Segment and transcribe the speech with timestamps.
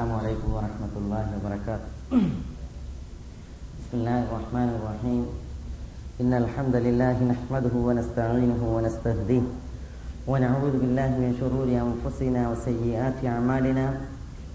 [0.00, 1.88] السلام عليكم ورحمة الله وبركاته
[3.76, 5.22] بسم الله الرحمن الرحيم
[6.24, 9.44] إن الحمد لله نحمده ونستعينه ونستهديه
[10.24, 13.86] ونعوذ بالله من شرور أنفسنا وسيئات أعمالنا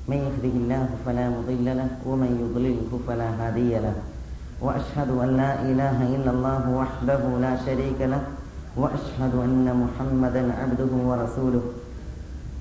[0.09, 3.95] من يهده الله فلا مضل له ومن يضلله فلا هادي له
[4.65, 8.23] وأشهد أن لا إله إلا الله وحده لا شريك له
[8.81, 11.84] وأشهد أن محمدا عبده ورسوله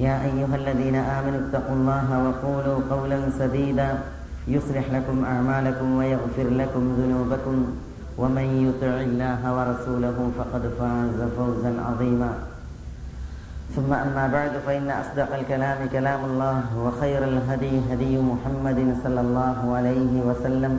[0.00, 3.88] يا أيها الذين آمنوا اتقوا الله وقولوا قولا سديدا
[4.48, 7.56] يصلح لكم أعمالكم ويغفر لكم ذنوبكم
[8.18, 12.32] ومن يطع الله ورسوله فقد فاز فوزا عظيما.
[13.76, 20.12] ثم أما بعد فإن أصدق الكلام كلام الله وخير الهدي هدي محمد صلى الله عليه
[20.28, 20.74] وسلم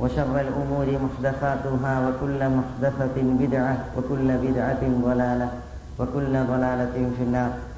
[0.00, 5.48] وشر الأمور محدثاتها وكل محدثة بدعة وكل بدعة ضلالة
[5.98, 7.71] وكل ضلالة في النار.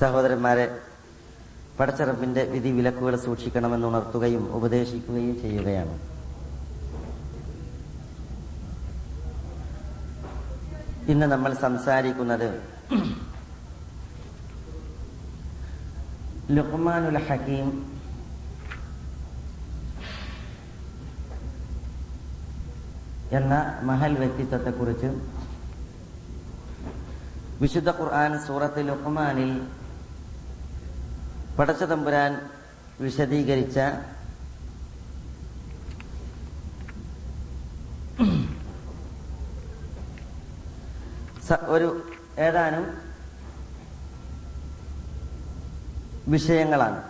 [0.00, 0.66] സഹോദരന്മാരെ
[1.78, 5.94] പടച്ചറപ്പിന്റെ വിധി വിലക്കുകൾ സൂക്ഷിക്കണമെന്ന് ഉണർത്തുകയും ഉപദേശിക്കുകയും ചെയ്യുകയാണ്.
[11.12, 12.48] ഇന്ന് നമ്മൾ സംസാരിക്കുന്നത്
[16.56, 17.68] ലുഖ്മാനുൽ ഹക്കീം
[23.38, 23.54] എന്ന
[23.88, 25.08] മഹൽ വ്യക്തിത്വത്തെക്കുറിച്ച്
[27.62, 29.52] വിശുദ്ധ ഖുർആൻ സൂറത്ത് ലുഖ്മാനിൽ
[31.58, 32.32] പടച്ച തമ്പുരാൻ
[33.00, 33.78] വിശദീകരിച്ച
[41.74, 41.88] ഒരു
[42.38, 42.84] ഏതാനും
[46.32, 47.00] വിഷയങ്ങളാണ്.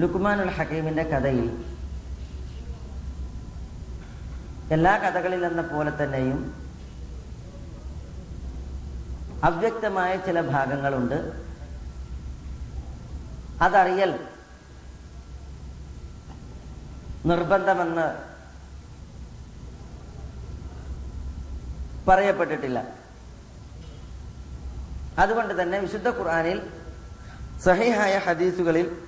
[0.00, 1.48] ലുക്മാനുൽ ഹക്കീമിന്റെ കഥയിൽ
[4.76, 6.38] എല്ലാ കഥകളിൽ എന്ന പോലെ തന്നെയും
[9.44, 11.18] അവ്യക്തമായ ചില ഭാഗങ്ങളുണ്ട്.
[13.62, 14.26] അതറിയൽ
[17.26, 18.06] നിർബന്ധമെന്ന്
[22.08, 22.78] പറയപ്പെട്ടിട്ടില്ല.
[25.18, 26.60] അതുകൊണ്ട് തന്നെ വിശുദ്ധ ഖുർആാനിൽ
[27.64, 29.06] സഹിഹായ ഹദീസുകളിൽ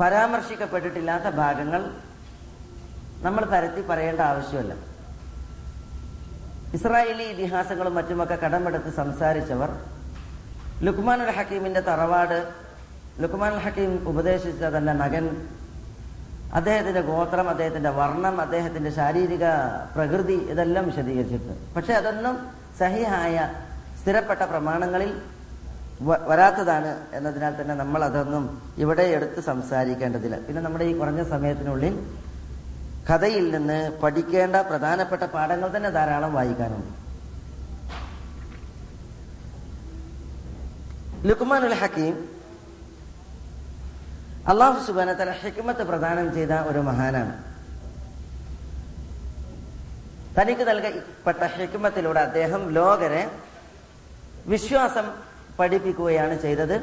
[0.00, 2.00] പരാമർശിക്കപ്പെട്ടിട്ടില്ലാത്ത ഭാഗങ്ങൾ
[3.18, 4.85] നമ്മൾ തരത്തി പറയേണ്ട ആവശ്യമല്ല.
[6.74, 9.70] ഇസ്രായേലി ഇതിഹാസങ്ങളും മറ്റുമൊക്കെ കടമെടുത്ത് സംസാരിച്ചവർ
[10.86, 12.38] ലുക്മാൻ ഉൽ ഹക്കീമിന്റെ തറവാട്
[13.22, 15.26] ലുക്മാൻ ഉൽ ഹക്കീം ഉപദേശിച്ച തന്റെ മകൻ
[16.58, 19.44] അദ്ദേഹത്തിന്റെ ഗോത്രം അദ്ദേഹത്തിന്റെ വർണം അദ്ദേഹത്തിന്റെ ശാരീരിക
[19.94, 21.62] പ്രകൃതി ഇതെല്ലാം വിശദീകരിച്ചിട്ടുണ്ട്.
[21.76, 22.36] പക്ഷെ അതൊന്നും
[22.80, 23.36] സഹിഹായ
[24.00, 25.10] സ്ഥിരപ്പെട്ട പ്രമാണങ്ങളിൽ
[26.30, 28.44] വരാത്തതാണ് എന്നതിനാൽ തന്നെ നമ്മൾ അതൊന്നും
[28.82, 30.36] ഇവിടെ എടുത്ത് സംസാരിക്കേണ്ടതില്ല.
[30.46, 31.94] പിന്നെ നമ്മുടെ ഈ കുറഞ്ഞ സമയത്തിനുള്ളിൽ
[33.08, 36.92] കഥയിൽ നിന്ന് പഠിക്കേണ്ട പ്രധാനപ്പെട്ട പാഠങ്ങൾ തന്നെ ധാരാളം വായിക്കാനുണ്ട്.
[41.28, 42.16] ലുക്മാനുൽ ഹക്കീം
[44.48, 47.32] അള്ളാഹു സുബാന തല ഹിക്മത്ത് പ്രദാനം ചെയ്ത ഒരു മഹാനാണ്.
[50.36, 53.22] തനിക്ക് നൽകപ്പെട്ട ഹിക്മത്തിലൂടെ അദ്ദേഹം ലോകരെ
[54.46, 55.06] വിശ്വാസം
[55.58, 56.76] പഠിപ്പിക്കുകയാണ് ചെയ്തത്.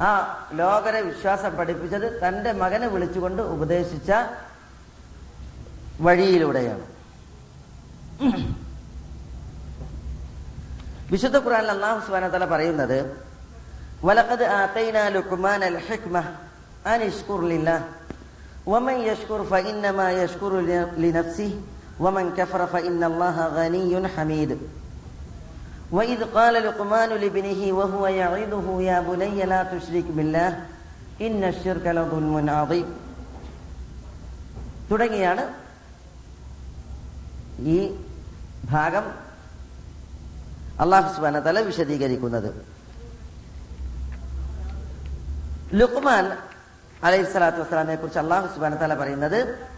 [0.00, 0.10] ആ
[0.54, 4.10] ലോകരെ വിശ്വാസം പഠിപ്പിച്ചത് തന്റെ മകനെ വിളിച്ചുകൊണ്ട് ഉപദേശിച്ച
[6.05, 6.85] വഴിയിലൂടെയാണ്
[11.11, 12.97] വിശുദ്ധ ഖുർആൻ അള്ളാഹു സുബാന പറയുന്നത്
[14.07, 16.15] വലഖദ് ആതൈന ലുക്മാൻ അൽ ഹിക്മ
[16.91, 17.85] അൻ ഇഷ്കുർ ലില്ലാഹ്
[18.71, 20.57] വമൻ യഷ്കുർ ഫഇന്നമാ യഷ്കുറു
[21.03, 21.57] ലിനഫ്സിഹി
[22.05, 24.57] വമൻ കഫറ ഫഇന്ന അല്ലാഹ ഗനിയ്യുൻ ഹമീദ്
[25.91, 30.49] وإذ قال لقمان لابنه وهو يعظه يا بني لا تشرك بالله
[31.21, 32.87] إن الشرك لظلم عظيم
[34.89, 35.43] തുടങ്ങിയാണ്
[37.60, 37.96] ഈ
[38.70, 39.04] ഭാഗം
[40.80, 42.64] അള്ളാഹു സുബാന തല വിശദീകരിക്കുന്നത്.
[45.74, 46.36] ലുക്മാൻ
[47.04, 49.68] അലൈഹി സ്വലാത്തു വസ്സലാമിനെ കുറിച്ച് അള്ളാഹു സുബാന തല പറയുന്നത്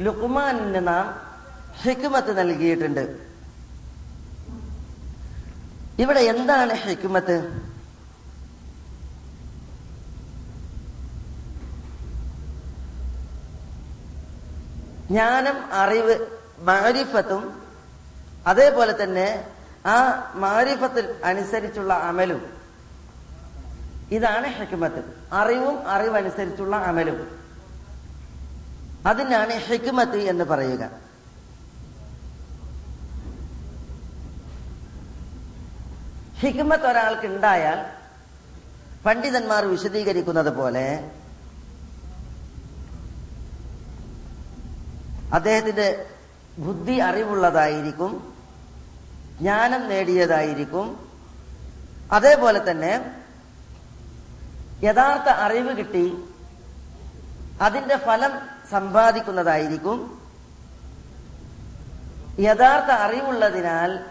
[0.00, 1.20] ലുക്മാനിന് നാം
[1.82, 3.30] ഹിക്മത്ത് നൽകിയിട്ടുണ്ട്.
[5.98, 7.69] ഇവിടെ എന്താണ് ഹിക്മത്ത്?
[15.10, 16.26] ജ്ഞാനം അറിവ്
[16.58, 17.62] മാരിഫത്തും
[18.46, 19.46] അതേപോലെ തന്നെ
[19.86, 22.60] ആ മാരിഫത്തിൽ അനുസരിച്ചുള്ള അമലും.
[24.10, 25.28] ഇതാണ് ഹിക്മത്ത്.
[25.32, 27.40] അറിവും അറിവനുസരിച്ചുള്ള അമലും.
[29.06, 30.90] അതിനാണ് ഹെക്കുമത്ത് എന്ന് പറയുക.
[36.38, 37.86] ഹിക്മത്ത് ഒരാൾക്ക് ഉണ്ടായാൽ
[39.06, 41.10] പണ്ഡിതന്മാർ വിശദീകരിക്കുന്നത് പോലെ
[45.32, 46.06] അദ്ദേഹത്തിന്റെ
[46.58, 48.34] ബുദ്ധി അറിവുള്ളതായിരിക്കും
[49.38, 51.08] ജ്ഞാനം നേടിയതായിരിക്കും.
[52.12, 53.22] അതേപോലെ തന്നെ
[54.82, 56.24] യഥാർത്ഥ അറിവ് കിട്ടി
[57.62, 58.30] അതിന്റെ ഫലം
[58.70, 60.20] സമ്പാദിക്കുന്നതായിരിക്കും.
[62.38, 64.04] യഥാർത്ഥ അറിവുള്ളതിനാൽ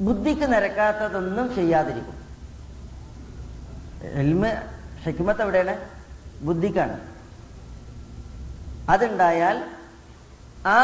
[0.00, 2.18] ബുദ്ധിക്ക് നിരക്കാത്തതൊന്നും ചെയ്യാതിരിക്കും.
[4.02, 4.46] എൽമ
[5.02, 5.76] ഹിക്മത്ത് എവിടെയാണ്?
[6.40, 7.17] ബുദ്ധിക്കാണ്.
[8.88, 9.64] അതുണ്ടായാൽ
[10.66, 10.76] ആ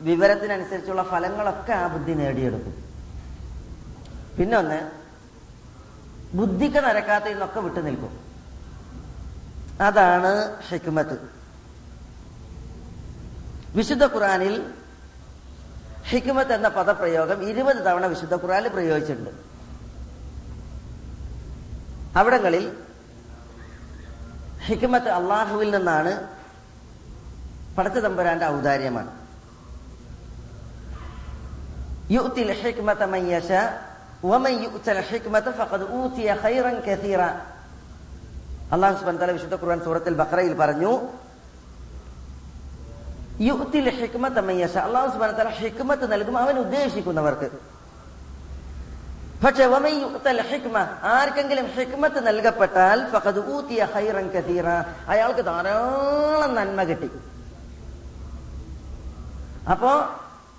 [0.00, 2.74] വിവരത്തിനനുസരിച്ചുള്ള ഫലങ്ങളൊക്കെ ആ ബുദ്ധി നേടിയെടുക്കും.
[4.38, 4.90] പിന്നൊന്ന്
[6.36, 8.20] ബുദ്ധിക്ക് നരക്കാത്ത നിന്നൊക്കെ വിട്ടു നിൽക്കും.
[9.80, 11.30] അതാണ് ഹിക്മത്ത്.
[13.76, 14.72] വിശുദ്ധ ഖുറാനിൽ
[16.04, 19.30] ഹിക്മത്ത് എന്ന പദപ്രയോഗം ഇരുപത് തവണ വിശുദ്ധ ഖുറാനിൽ പ്രയോഗിച്ചിട്ടുണ്ട്.
[22.18, 22.76] അവിടങ്ങളിൽ
[24.64, 26.41] ഹിക്മത്ത് അള്ളാഹുവിൽ നിന്നാണ്
[27.76, 29.10] പടച്ച തമ്പുരാന്റെ ഔദാര്യമാണ്.
[32.16, 33.62] യുത്തിൽ ഹിക്മത മൻ യശാ
[34.30, 37.22] വമൻ യുഅ്തൽ ഹിക്മത ഫഖദ് ഊതിയ ഖൈറൻ കസീറ.
[38.74, 40.92] അല്ലാഹു സുബ്ഹാനഹു വ വിശുദ്ധ ഖുർആൻ സൂറത്തുൽ ബഖറയിൽ പറഞ്ഞു
[43.48, 47.48] യുത്തിൽ ഹിക്മത മൻ യശാ അല്ലാഹു സുബ്ഹാനഹു വ ഹിക്മത്ത് നൽകും അവൻ ഉദ്ദേശിക്കുന്നവർക്ക്.
[49.44, 49.64] പക്ഷെ
[50.50, 50.76] ഹിക്മ
[51.16, 54.66] ആർക്കെങ്കിലും ഹിക്മത്ത് നൽകപ്പെട്ടാൽ ഫഖദ് ഊതിയ ഖൈറൻ കസീറ.
[55.12, 57.10] അയാൾക്ക് ധാരാളം നന്മ കിട്ടി.
[59.70, 60.04] അപ്പോ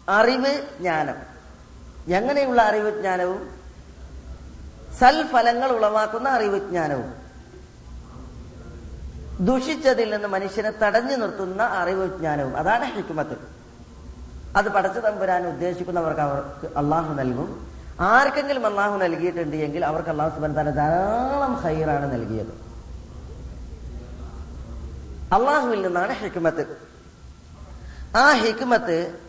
[0.10, 1.16] അറിവ് ജ്ഞാനം.
[2.08, 3.50] എങ്ങനെയുള്ള അറിവ് ജ്ഞാനവും?
[5.00, 7.24] സൽഫലങ്ങൾ ഉളവാക്കുന്ന അറിവ് ജ്ഞാനവും.
[9.46, 12.58] ദുഷിച്ചതിൽ നിന്ന് മനുഷ്യനെ തടഞ്ഞു നിർത്തുന്ന അറിവ് ജ്ഞാനവും.
[12.58, 13.38] അതാണ് ഹിക്മത്ത്.
[14.58, 17.68] അത് പടച്ചു തമ്പുരാൻ ഉദ്ദേശിക്കുന്നവർക്ക് അവർക്ക് അള്ളാഹു നൽകും.
[18.00, 22.64] ആർക്കെങ്കിലും അള്ളാഹു നൽകിയിട്ടുണ്ട് എങ്കിൽ അവർക്ക് അള്ളാഹു സുബൻ തന്നെ ധാരാളം ഹൈറാണ് നൽകിയത്.
[25.34, 26.83] അള്ളാഹുവിൽ നിന്നാണ് ഹിക്മത്ത്.
[28.18, 29.20] ആ ഹിക്മത്ത്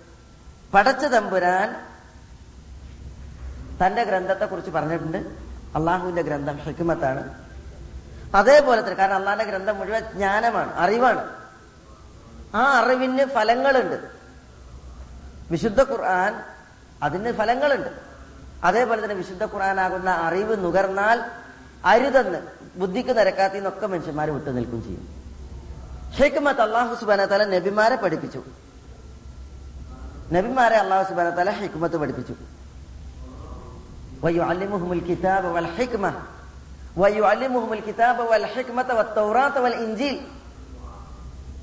[0.74, 1.86] പടച്ച തമ്പുരാൻ
[3.86, 5.18] തന്റെ ഗ്രന്ഥത്തെ കുറിച്ച് പറഞ്ഞിട്ടുണ്ട്.
[5.76, 7.44] അള്ളാഹുവിന്റെ ഗ്രന്ഥം ഹിക്മത്താണ്.
[8.34, 11.28] അതേപോലെ തന്നെ കാരണം അള്ളാഹിന്റെ ഗ്രന്ഥം മുഴുവൻ ജ്ഞാനമാണ് അറിവാണ്.
[12.54, 14.08] ആ അറിവിന് ഫലങ്ങളുണ്ട്.
[15.50, 16.44] വിശുദ്ധ ഖുർആൻ
[17.02, 17.88] അതിന് ഫലങ്ങളുണ്ട്.
[18.64, 21.24] അതേപോലെ തന്നെ വിശുദ്ധ ഖുർആനാകുന്ന അറിവ് നുകർന്നാൽ
[21.84, 22.38] അരുതെന്ന്
[22.76, 25.24] ബുദ്ധിക്ക് നിരക്കാത്തിന്നൊക്കെ മനുഷ്യന്മാരെ വിട്ടു നിൽക്കും ചെയ്യും.
[26.10, 28.44] ഹിക്മത്ത് അള്ളാഹു സുബാന തല നബിമാരെ പഠിപ്പിച്ചു.
[30.32, 32.32] നബിമാരെ അള്ളാഹു സുബാന തല ഹിക്മത്ത് പഠിപ്പിച്ചു.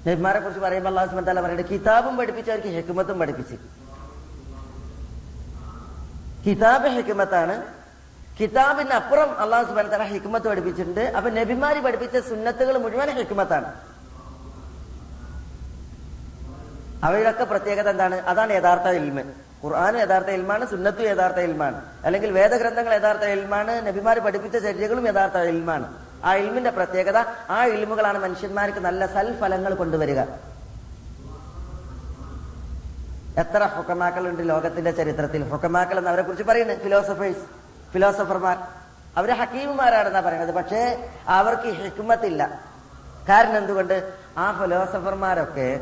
[0.08, 3.56] നബിമാരെ കുറിച്ച് പറയുമ്പോൾ അള്ളാഹു സുബാൻ തല പറയുന്നത് കിതാബും പഠിപ്പിച്ചു അവർക്ക് ഹിക്മത്തും പഠിപ്പിച്ചു.
[6.46, 7.64] കിതാബ് ഹിക്മത്താണ്.
[8.40, 11.02] കിതാബിനപ്പുറം അള്ളാഹു സുബാൻ തല ഹിക്മത്ത് പഠിപ്പിച്ചിട്ടുണ്ട്.
[11.02, 13.91] അപ്പൊ നബിമാര് പഠിപ്പിച്ച സുന്നത്തുകൾ മുഴുവൻ ഹിക്മത്താണ്.
[17.04, 18.16] അവയുടെയൊക്കെ പ്രത്യേകത എന്താണ്?
[18.16, 19.20] അതാണ് യഥാർത്ഥ ഇൽമ്.
[19.66, 21.86] ഖുർആൻ യഥാർത്ഥ ഇൽമാണ് സുന്നത്തും യഥാർത്ഥ ഇൽമാണ്.
[22.06, 25.94] അല്ലെങ്കിൽ വേദഗ്രന്ഥങ്ങൾ യഥാർത്ഥ ഇൽമാണ് നബിമാർ പഠിപ്പിച്ച ചര്യകളും യഥാർത്ഥ ഇൽമാണ്.
[26.24, 27.18] ആ ഇൽമിന്റെ പ്രത്യേകത
[27.50, 30.20] ആ ഇൽമുകളാണ് മനുഷ്യന്മാർക്ക് നല്ല സൽഫലങ്ങൾ കൊണ്ടുവരിക.
[33.38, 35.50] എത്ര ഹുക്കമാക്കളുണ്ട് ലോകത്തിന്റെ ചരിത്രത്തിൽ.
[35.50, 37.40] ഹുക്കമാക്കൾ എന്ന് അവരെ കുറിച്ച് പറയുന്നത് ഫിലോസഫേഴ്സ്
[37.92, 38.58] ഫിലോസഫർമാർ
[39.18, 40.52] അവർ ഹക്കീമുമാരാണെന്നാ പറയുന്നത്.
[40.52, 42.60] പക്ഷേ അവർക്ക് ഹിക്മത്തില്ല.
[43.30, 44.14] കാരണം എന്തുകൊണ്ട്?
[44.38, 45.80] ആ ഫിലോസഫർമാരൊക്കെ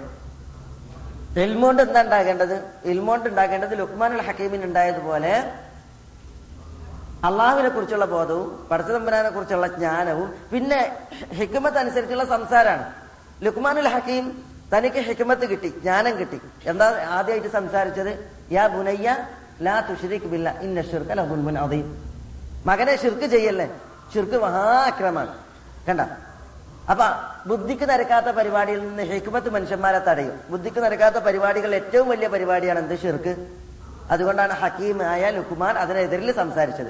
[1.37, 2.55] ഇൽമോണ്ട് എന്താ ഉണ്ടാകേണ്ടത്?
[2.91, 5.33] ഇൽമോണ്ട് ഉണ്ടാകേണ്ടത് അൽ ഹക്കീമിന് ഉണ്ടായതുപോലെ
[7.27, 10.79] അള്ളാഹുവിനെ കുറിച്ചുള്ള ബോധവും പടച്ചതമ്പുരാനെ കുറിച്ചുള്ള ജ്ഞാനവും പിന്നെ
[11.39, 12.85] ഹിക്മത്ത് അനുസരിച്ചുള്ള സംസാരമാണ്
[13.45, 14.25] ലുക്മാനുൽ ഹക്കീം
[14.73, 16.41] തനിക്ക് ഹിക്മത്ത് കിട്ടി ജ്ഞാനം കിട്ടി.
[16.65, 18.11] എന്താ ആദ്യമായിട്ട് സംസാരിച്ചത്?
[18.51, 19.17] യാ ബുനയ്യ
[19.61, 21.87] ലാ തുഷിരിക് ബില്ല ഇന്ന ഷിർക്ക് ലഹുൽമുൻ അദീം.
[22.65, 23.67] മകനെ ഷിർക്ക് ചെയ്യല്ലേ?
[24.13, 25.33] ഷിർക്ക് മഹാക്രമാണ്
[25.87, 26.01] കണ്ട?
[26.89, 27.05] അപ്പൊ
[27.45, 30.39] ബുദ്ധിക്ക് നിരക്കാത്ത പരിപാടിയിൽ നിന്ന് ഹെക്മത്ത് മനുഷ്യന്മാരെ തടയും.
[30.49, 32.99] ബുദ്ധിക്ക് നിരക്കാത്ത പരിപാടികൾ ഏറ്റവും വലിയ പരിപാടിയാണ് എന്ത്?
[32.99, 33.47] ഷിർക്ക്.
[34.11, 36.87] അതുകൊണ്ടാണ് ഹക്കീം ആയ ലുക്കുമാൻ അതിനെതിരിൽ സംസാരിച്ചത്.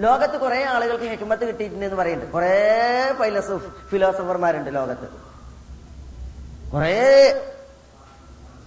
[0.00, 2.32] ലോകത്ത് കുറെ ആളുകൾക്ക് ഹെക്മത്ത് കിട്ടിയിട്ടുണ്ട് എന്ന് പറയുന്നുണ്ട്.
[2.32, 5.08] കുറെ ഫൈലസോഫ് ഫിലോസഫർമാരുണ്ട് ലോകത്ത്.
[6.70, 7.46] കുറെ.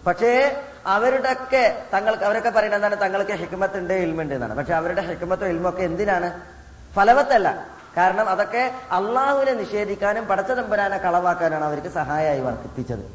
[0.08, 3.02] പക്ഷേ അവരുടെയൊക്കെ തങ്ങൾക്ക് അവരൊക്കെ പറയുന്നത് എന്താണ്?
[3.02, 4.54] തങ്ങൾക്ക് ഹെക്മത്ത് ഉണ്ട് ഇൽമുണ്ട് എന്നാണ്.
[4.54, 6.42] പക്ഷെ അവരുടെ ഹെക്മത്തോ ഇൽമൊക്കെ എന്തിനാണ്?
[6.94, 7.73] ഫലവത്തല്ല.
[7.98, 8.64] കാരണം അതൊക്കെ
[8.98, 13.06] അള്ളാഹുവിനെ നിഷേധിക്കാനും പടച്ചതമ്പരാനെ കളവാക്കാനാണ് അവർക്ക് സഹായമായി വർദ്ധിപ്പിച്ചത്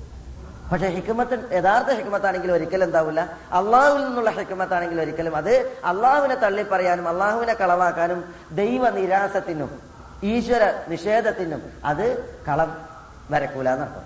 [0.70, 3.20] പക്ഷെ ഹിക്മത്ത് യഥാർത്ഥ ഹിക്കുമത്താണെങ്കിൽ ഒരിക്കലും എന്താവില്ല.
[3.58, 5.54] അള്ളാഹുവിൽ നിന്നുള്ള ഹിക്കുമത്താണെങ്കിൽ ഒരിക്കലും അത്
[5.90, 8.20] അള്ളാഹുവിനെ തള്ളിപ്പറയാനും അള്ളാഹുവിനെ കളവാക്കാനും
[8.60, 9.70] ദൈവ നിരാസത്തിനും
[10.32, 12.06] ഈശ്വര നിഷേധത്തിനും അത്
[12.48, 12.70] കളം
[13.30, 14.04] വരക്കൂല എന്നർത്ഥം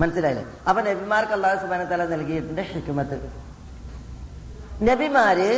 [0.00, 0.44] മനസ്സിലായില്ലേ?
[0.68, 3.16] അപ്പൊ നബിമാർക്ക് അള്ളാഹു സുബാന തല നൽകിയിട്ടുണ്ട് ഹിക്മത്ത്.
[4.88, 5.50] നബിമാര്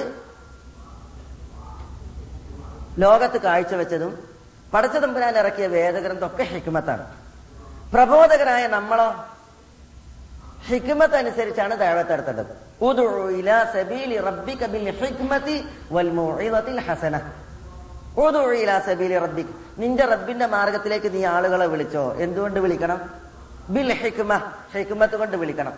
[2.99, 4.29] ലോകത്ത് കാഴ്ചവെച്ചതും
[4.75, 7.07] പടച്ച തമ്പുരാൻ ഇറക്കിയ വേദഗ്രന്ഥമൊക്കെ ഹിക്മത്താണ്.
[7.95, 9.25] പ്രബോധകരായ നമ്മളോ
[10.67, 12.65] ഹിക്മത്ത് അനുസരിച്ചാണ് ദൈവത്തെടുത്തേണ്ടത്
[19.79, 22.15] നിന്റെ റബ്ബിന്റെ മാർഗത്തിലേക്ക് നീ ആളുകളെ വിളിച്ചോ?
[22.15, 23.11] എന്തുകൊണ്ട് വിളിക്കണം?
[23.69, 24.51] ബിൽ ഹിക്മ.
[24.73, 25.73] ഹിക്മത്ത് കൊണ്ട് വിളിക്കണം.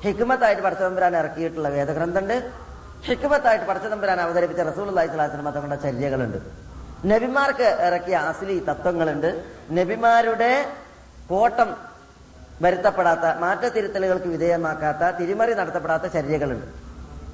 [0.00, 2.52] ഹിക്മത്തായിട്ട് പടച്ചതമ്പുരാൻ ഇറക്കിയിട്ടുള്ള വേദഗ്രന്ഥമുണ്ട്.
[3.04, 6.38] ഹിക്മത്തായിട്ട് പടച്ചതമ്പുരാൻ അവതരിപ്പിച്ച റസൂൽ അള്ളഹി സ്വലാസിന് തങ്ങളുടെ ചര്യകളുണ്ട്
[7.06, 9.44] നബിമാർക്ക് ഇറക്കിയ അസ്ലി തത്വങ്ങളുണ്ട്.
[9.70, 10.66] നബിമാരുടെ
[11.28, 11.76] കോട്ടം
[12.62, 16.66] വരുത്തപ്പെടാത്ത മാറ്റത്തിരുത്തലുകൾക്ക് വിധേയമാക്കാത്ത തിരിമറി നടത്തപ്പെടാത്ത ചര്യകളുണ്ട്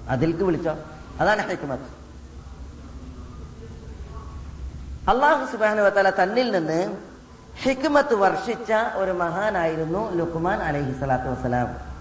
[0.08, 0.74] അതിൽക്ക് വിളിച്ചോ?
[1.20, 1.88] അതാണ് ഹിക്മത്ത്.
[5.08, 5.88] അള്ളാഹു സുബാന
[6.22, 6.96] തന്നിൽ നിന്ന്
[7.62, 11.91] ഹിക്മത്ത് വർഷിച്ച ഒരു മഹാനായിരുന്നു ലുക്മാൻ അലഹി സ്വലാത്തു വസ്സലാം.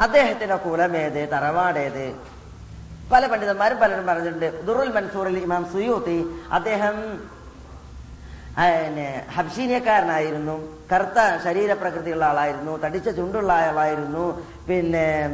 [0.00, 2.14] അദ്ദേഹത്തിന്റെ കുലമേത് തറവാടേത്?
[3.12, 4.66] പല പണ്ഡിതന്മാരും പലരും പറഞ്ഞിട്ടുണ്ട്.
[4.66, 7.28] ദുറുൽ മൻസൂറിൽ ഇമാം സുയൂത്തി അദ്ദേഹം
[9.30, 12.76] ഹബ്ഷീനിയക്കാരനായിരുന്നു കറുത്ത ശരീരപ്രകൃതിയുള്ള ആളായിരുന്നു.
[12.76, 14.46] തടിച്ച ചുണ്ടുള്ള ആളായിരുന്നു.
[14.68, 15.28] പിന്നെ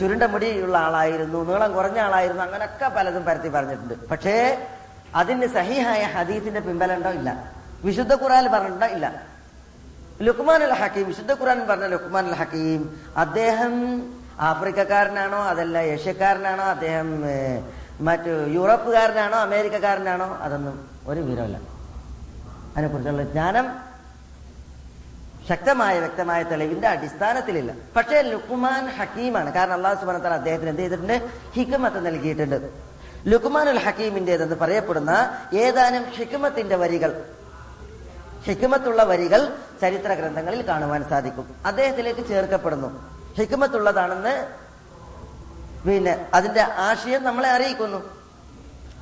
[0.00, 1.52] ചുരുണ്ട മുടിയുള്ള ആളായിരുന്നു.
[1.52, 2.42] നീളം കുറഞ്ഞ ആളായിരുന്നു.
[2.42, 4.08] അങ്ങനൊക്കെ പലതും പരത്തി പറഞ്ഞിട്ടുണ്ട്.
[4.08, 4.66] പക്ഷേ
[5.14, 7.52] അതിന് സഹിഹായ ഹദീസിന്റെ പിമ്പലുണ്ടോ ഇല്ല.
[7.84, 8.86] വിശുദ്ധ ഖുറാൻ പറഞ്ഞിട്ടുണ്ടോ?
[8.86, 9.33] ഇല്ല.
[10.22, 13.72] ലുക്മാൻ അൽ ഹക്കീം വിശുദ്ധ ഖുറാൻ പറഞ്ഞ ലുക്മാൻ അൽ ഹക്കീം അദ്ദേഹം
[14.40, 17.24] ആഫ്രിക്കക്കാരനാണോ അതല്ല ഏഷ്യക്കാരനാണോ അദ്ദേഹം
[18.00, 21.56] മറ്റു യൂറോപ്പുകാരനാണോ അമേരിക്കക്കാരനാണോ അതൊന്നും ഒരു വിവരമില്ല
[22.76, 23.94] അതിനെക്കുറിച്ചുള്ള ജ്ഞാനം
[25.48, 27.72] ശക്തമായ വ്യക്തമായ തെളിവിന്റെ അടിസ്ഥാനത്തിലില്ല.
[27.96, 29.52] പക്ഷേ ലുക്മാൻ ഹക്കീമാണ്.
[29.52, 31.30] കാരണം അള്ളാഹു സുബാനത്താൽ അദ്ദേഹത്തിന് എന്ത് ചെയ്തിട്ടുണ്ട്?
[31.54, 32.72] ഹിക്മത്ത് നൽകിയിട്ടുണ്ട്.
[33.26, 37.24] ലുക്മാൻ അൽ ഹക്കീമിന്റേതെന്ന് പറയപ്പെടുന്ന ഏതാനും ഹിക്മത്തിന്റെ വരികൾ
[38.44, 41.54] ഹിക്മത്തുള്ള വരികൾ ചരിത്ര ഗ്രന്ഥങ്ങളിൽ കാണുവാൻ സാധിക്കും.
[41.66, 43.10] അദ്ദേഹത്തിലേക്ക് ചേർക്കപ്പെടുന്നു.
[43.34, 44.48] ഹിക്മത്തുള്ളതാണെന്ന്
[45.88, 48.02] പിന്നെ അതിന്റെ ആശയം നമ്മളെ അറിയിക്കുന്നു.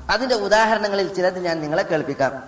[0.09, 2.43] അതിന്റെ ഉദാഹരണങ്ങളിൽ ചിലത് ഞാൻ നിങ്ങളെ കേൾപ്പിക്കാം.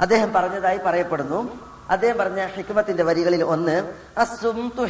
[0.00, 1.58] അദ്ദേഹം പറഞ്ഞതായി പറയപ്പെടുന്നു.
[1.90, 4.84] അദ്ദേഹം പറഞ്ഞ ഹിക്മത്തിന്റെ വരികളിൽ ഒന്ന് അസുംതു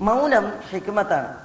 [0.00, 1.38] മൗനം ഹിക്മത്താണ്.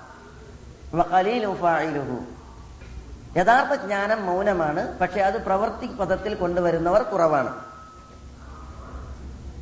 [3.37, 7.67] യഥാർത്ഥ ജ്ഞാനം മൗനമാണ് പക്ഷെ അത് പ്രവർത്തി പദത്തിൽ കൊണ്ടുവരുന്നവർ കുറവാണ്.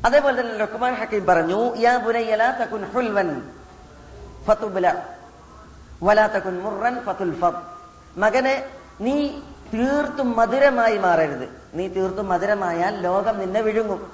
[0.06, 3.52] അതേപോലെ തന്നെ ലുക്മാൻ ഹക്കീം പറഞ്ഞു യാ ബുനയ്യല തകുൻ ഹുൽവൻ
[4.46, 5.02] ഫതുബല
[6.02, 7.54] വലാ തകുൻ മുർറൻ ഫതുൽഫദ്.
[8.16, 8.66] മകനെ
[9.00, 9.28] നീ
[9.74, 11.48] തീർത്തും മധുരമായി മാറരുത്.
[11.74, 14.12] നീ തീർത്തും മധുരമായാൽ ലോകം നിന്നെ വിഴുങ്ങും.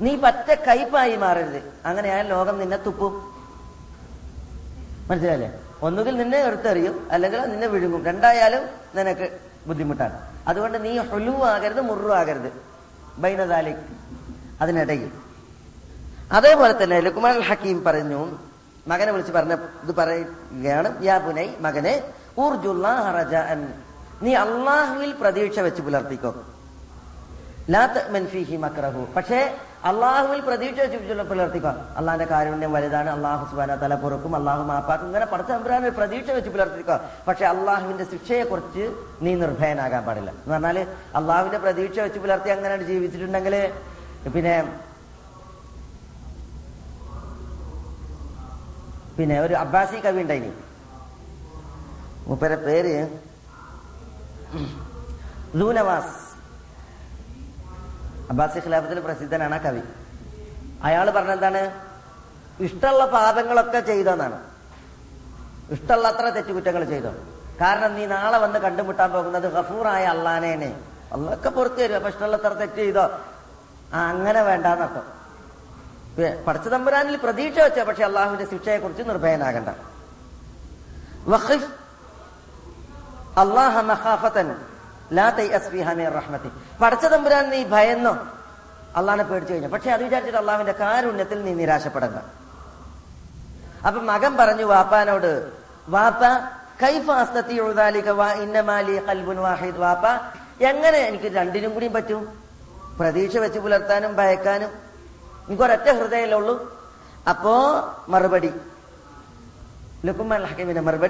[0.00, 1.72] നീ പറ്റ കയ്പായി മാറരുത്.
[1.86, 3.34] അങ്ങനെയായാൽ ലോകം നിന്നെ തുപ്പും.
[5.10, 5.63] മനസ്സിലായില്ലേ?
[5.82, 8.04] ഒന്നുകിൽ നിന്നെ എടുത്തെറിയും അല്ലെങ്കിൽ നിന്നെ വിഴുങ്ങും.
[8.04, 8.62] രണ്ടായാലും
[8.94, 10.20] നിനക്ക് ബുദ്ധിമുട്ടാണ്.
[10.48, 12.52] അതുകൊണ്ട് നീ ഹൊലു ആകരുത് മുറു ആകരുത്.
[13.18, 13.74] ബൈനദാലി
[14.60, 15.10] അതിനിടയിൽ.
[16.32, 18.38] അതേപോലെ തന്നെ ലുക്മാൻ ഹക്കീം പറഞ്ഞു
[18.86, 22.02] മകനെ വിളിച്ച് പറഞ്ഞ ഇത് പറയുകയാണ് യാ പുനൈ മകനെ
[22.38, 23.72] ഊർജുല്ലാഹ റജാഅൻ.
[24.22, 26.34] നീ അള്ളാഹുവിൽ പ്രതീക്ഷ വെച്ച് പുലർത്തിക്കോ.
[27.70, 29.08] ലാ മൻഫിഹി ഫീഹി മക്രഹു.
[29.16, 29.56] പക്ഷേ
[29.88, 33.10] അള്ളാഹുവിൽ പ്രതീക്ഷ വെച്ച് പുലർത്തിക്കോ അള്ളാഹിന്റെ കാരുണ്യം വലുതാണ്.
[33.16, 34.32] അള്ളാഹു സുബാന തല പൊറുക്കും.
[34.38, 35.06] അള്ളാഹു മാപ്പാക്കും.
[35.10, 38.84] ഇങ്ങനെ പഠിച്ച അമ്പുരാൻ പ്രതീക്ഷ വെച്ച് പുലർത്തിക്കുക പക്ഷെ അള്ളാഹുവിന്റെ ശിക്ഷയെ കുറിച്ച്
[39.24, 40.30] നീ നിർഭയനാകാൻ പാടില്ല.
[40.30, 40.78] എന്ന് പറഞ്ഞാൽ
[41.20, 43.56] അള്ളാഹുവിന്റെ പ്രതീക്ഷ വെച്ച് പുലർത്തി അങ്ങനെ ജീവിച്ചിട്ടുണ്ടെങ്കിൽ
[44.36, 44.56] പിന്നെ
[49.16, 50.52] പിന്നെ ഒരു അബ്ബാസി കവി ഉണ്ടായി
[52.28, 52.94] മൂപ്പരെ പേര്
[55.60, 56.23] ലൂനവാസ്.
[58.30, 59.82] അബ്ബാസി ഖിലാഫത്തിൽ പ്രസിദ്ധനാണ് ആ കവി.
[60.82, 61.62] അയാൾ പറഞ്ഞെന്താണ്?
[62.60, 64.38] ഇഷ്ടമുള്ള പാപങ്ങളൊക്കെ ചെയ്തെന്നാണ്
[65.74, 67.12] ഇഷ്ടമുള്ള അത്ര തെറ്റുകുറ്റങ്ങൾ ചെയ്തോ.
[67.60, 70.70] കാരണം നീ നാളെ വന്ന് കണ്ടുമുട്ടാൻ പോകുന്നത് ഗഫൂറായ അള്ളാനേനെ
[71.12, 73.04] അള്ളൊക്കെ പുറത്തു തരും അപ്പൊ ഇഷ്ടമുള്ള അത്ര തെറ്റ് ചെയ്തോ?
[73.94, 75.06] ആ അങ്ങനെ വേണ്ടാന്നർത്ഥം
[76.46, 79.70] പഠിച്ച തമ്പുരാനിൽ പ്രതീക്ഷ വെച്ച പക്ഷെ അള്ളാഹുവിന്റെ ശിക്ഷയെ കുറിച്ച് നിർഭയനാകണ്ട.
[81.32, 81.70] വഖിഫ്
[83.42, 83.74] അള്ളാഹ
[86.80, 88.18] പടച്ച തമ്പുരാൻ നീ ഭയന്നോ?
[88.96, 89.68] അള്ളാഹിനെ പേടിച്ചു കഴിഞ്ഞു.
[89.68, 92.16] പക്ഷെ അത് വിചാരിച്ചിട്ട് അള്ളാഹുവിന്റെ കാരുണ്യത്തിൽ നീ നിരാശപ്പെടണ്ട.
[93.86, 95.52] അപ്പൊ മകൻ പറഞ്ഞു വാപ്പാനോട്
[95.88, 96.20] വാപ്പ
[96.82, 99.78] കൈഫ അസ്തത്തിഉ ദാലിക വ ഇന്നമാ ലി ഖൽബുൻ വാഹിദ്.
[99.78, 100.06] വാപ്പ
[100.62, 102.38] എങ്ങനെ എനിക്ക് രണ്ടിനും കൂടിയും പറ്റും?
[103.00, 104.70] പ്രതീക്ഷ വെച്ച് പുലർത്താനും ഭയക്കാനും
[105.48, 106.84] എനിക്കൊരൊറ്റ ഹൃദയമല്ലേ ഉള്ളൂ.
[107.28, 107.54] അപ്പോ
[108.08, 108.54] മറുപടി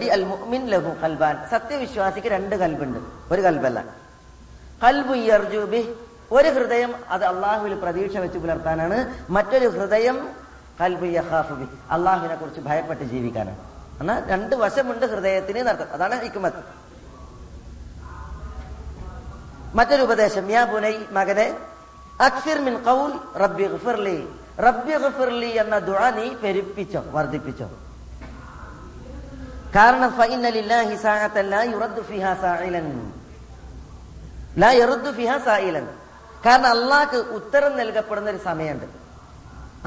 [0.08, 0.90] അൽ മുഅ്മിൻ ലഹു
[1.50, 2.98] സത്യവിശ്വാസിക്ക് രണ്ട് കൽബുണ്ട്.
[3.32, 3.84] ഒരു കൽബല്ല.
[4.84, 5.94] കൽബു യർജു ബിഹ്.
[6.32, 9.14] ഒരു ഹൃദയം അത് അള്ളാഹുവിൽ പ്രതീക്ഷ വെച്ച് പുലർത്താനാണ്.
[9.30, 10.30] മറ്റൊരു ഹൃദയം
[10.80, 13.58] കൽബു യഹാഫുബി അള്ളാഹുവിനെ കുറിച്ച് ഭയപ്പെട്ട് ജീവിക്കാനാണ്.
[14.00, 16.62] എന്നാൽ രണ്ട് വശമുണ്ട് ഹൃദയത്തിന് നടത്തും അതാണ് ഹിക്മത്ത്.
[19.76, 20.50] മറ്റൊരു ഉപദേശം.
[20.50, 21.58] യാ പുനൈ മകനെ
[22.20, 24.28] അക്സിർ മിൻ ഖൗൽ റബ്ബി ഗഫിർലി.
[24.60, 27.70] റബ്ബി ഗഫിർലി എന്ന ദുആ നീ പെരുപ്പിച്ചോ വർദ്ധിപ്പിച്ചോ.
[35.38, 35.88] സായിലൻ
[36.46, 38.84] കാരണം അള്ളാഹ്ക്ക് ഉത്തരം നൽകപ്പെടുന്ന ഒരു സമയമുണ്ട്.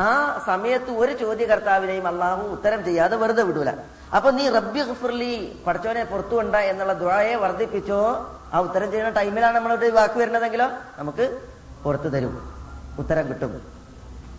[0.01, 3.71] ആ സമയത്ത് ഒരു ചോദ്യകർത്താവിനെയും അള്ളാഹു ഉത്തരം ചെയ്യാതെ വെറുതെ വിടൂല.
[4.15, 8.31] അപ്പൊ നീ റബ്ബി ഗഫിർലി പഠിച്ചവനെ പുറത്തു കൊണ്ട എന്നുള്ള ദുആയെ വർദ്ധിപ്പിച്ചോ?
[8.53, 10.69] ആ ഉത്തരം ചെയ്യുന്ന ടൈമിലാണ് നമ്മളോട് വാക്ക് വരുന്നതെങ്കിലോ?
[10.97, 11.41] നമുക്ക്
[11.83, 12.53] പുറത്തു തരും.
[12.99, 13.61] ഉത്തരം കിട്ടും.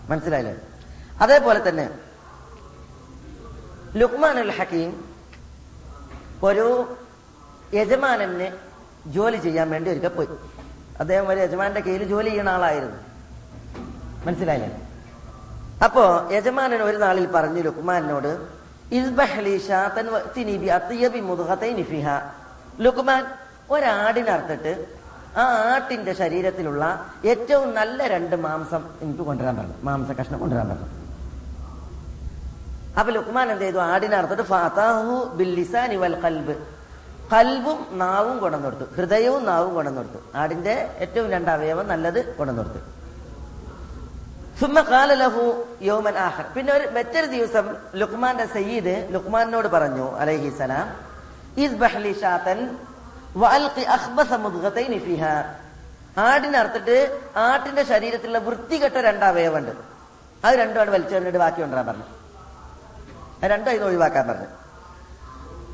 [0.09, 0.57] മനസ്സിലായില്ലേ?
[1.21, 1.91] അതേപോലെ തന്നെ
[3.97, 5.08] ലുക്മാനുൽ ഹക്കീം
[6.43, 6.97] ഒരു
[7.75, 8.57] യജമാനന്
[9.07, 10.29] ജോലി ചെയ്യാൻ വേണ്ടി ഒരിക്കൽ പോയി.
[11.01, 12.97] അദ്ദേഹം ഒരു യജമാന്റെ കയ്യിൽ ജോലി ചെയ്യുന്ന ആളായിരുന്നു.
[14.27, 14.89] മനസ്സിലായില്ലേ?
[15.85, 18.59] അപ്പോ യജമാനൻ ഒരു നാളിൽ പറഞ്ഞു ലുക്മാനോട്
[22.81, 23.25] ലുക്മാൻ
[23.71, 24.87] ഒരാടിനർത്തിട്ട്
[25.37, 25.43] ആ
[25.75, 29.75] ആട്ടിന്റെ ശരീരത്തിലുള്ള ഏറ്റവും നല്ല രണ്ട് മാംസം എനിക്ക് കൊണ്ടുവരാൻ പറഞ്ഞു.
[29.83, 30.98] മാംസ കഷ്ണം കൊണ്ടുവരാൻ പറഞ്ഞു.
[32.99, 33.79] അപ്പൊ ലുക്മാൻ എന്ത് ചെയ്തു?
[33.79, 36.55] ആടിനറുത്തിട്ട് ഫാത്താഹു ബില്ലിസാൻ വൽ കൽബ്
[37.33, 38.85] കൽബും നാവും കൊണ്ടുവന്നെടുത്തു.
[38.97, 40.21] ഹൃദയവും നാവും കൊണ്ടുവന്നെടുത്തു.
[40.35, 42.81] ആടിന്റെ ഏറ്റവും രണ്ട് അവയവം നല്ലത് കൊണ്ടുവന്നെടുത്തു.
[44.61, 45.43] സുമ്മ കാലലഹു
[45.83, 46.45] യോമൻ ആഹർ.
[46.55, 50.89] പിന്നെ ഒരു മറ്റൊരു ദിവസം ലുക്മാന്റെ സയ്യിദ് ലുക്മാനോട് പറഞ്ഞു അലൈഹി സലാം
[56.29, 56.97] ആടിനർത്തിട്ട്
[57.37, 59.73] ആട്ടിന്റെ ശരീരത്തിലുള്ള വൃത്തികെട്ട രണ്ടവയവുണ്ട്
[60.45, 62.07] അത് രണ്ടുമാണ് വലിച്ചെറിഞ്ഞിട്ട് ബാക്കി പറഞ്ഞു
[63.47, 64.47] രണ്ടും ഇത് ഒഴിവാക്കാൻ പറഞ്ഞു.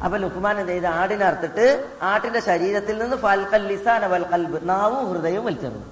[0.05, 0.87] അപ്പൊ ലുക്മാൻ എന്ത് ചെയ്ത്?
[0.87, 5.85] ആടിനെ അറുത്തിട്ട് ആട്ടിന്റെ ശരീരത്തിൽ നിന്ന് ഫൽഖൽ ലിസാന വൽ കൽബ് നാവും ഹൃദയവും വലിച്ചെറിഞ്ഞു.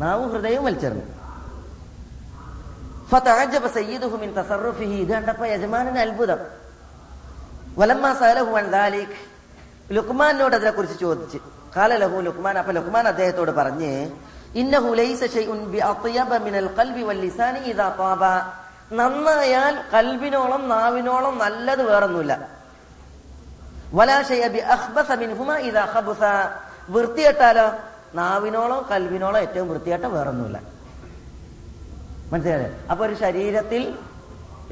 [0.00, 1.18] നാവും ഹൃദയവും വലിച്ചെറിഞ്ഞു.
[4.84, 6.38] ഇത് കണ്ടപ്പോ യജമാനന് അത്ഭുതം.
[9.92, 11.40] ലുക്മാനോട് അതിനെ കുറിച്ച് ചോദിച്ചു.
[11.76, 14.10] കാല ലഹു ലുക്മാൻ അപ്പൊ ലുക്മാൻ അദ്ദേഹത്തോട് പറഞ്ഞ്
[14.54, 15.24] ഇന്നഹു ലൈസ
[18.92, 22.48] നന്നായാൽ കൽബിനോളം നാവിനോളം നല്ലത് വേറൊന്നുമില്ല.
[26.90, 27.72] വൃത്തിയെട്ടാലോ
[28.14, 30.60] നാവിനോളോ കൽവിനോളോ ഏറ്റവും വൃത്തിയേട്ട വേറൊന്നുമില്ല.
[32.32, 33.98] മനസ്സിലായോ അപ്പൊ ഒരു ശരീരത്തിൽ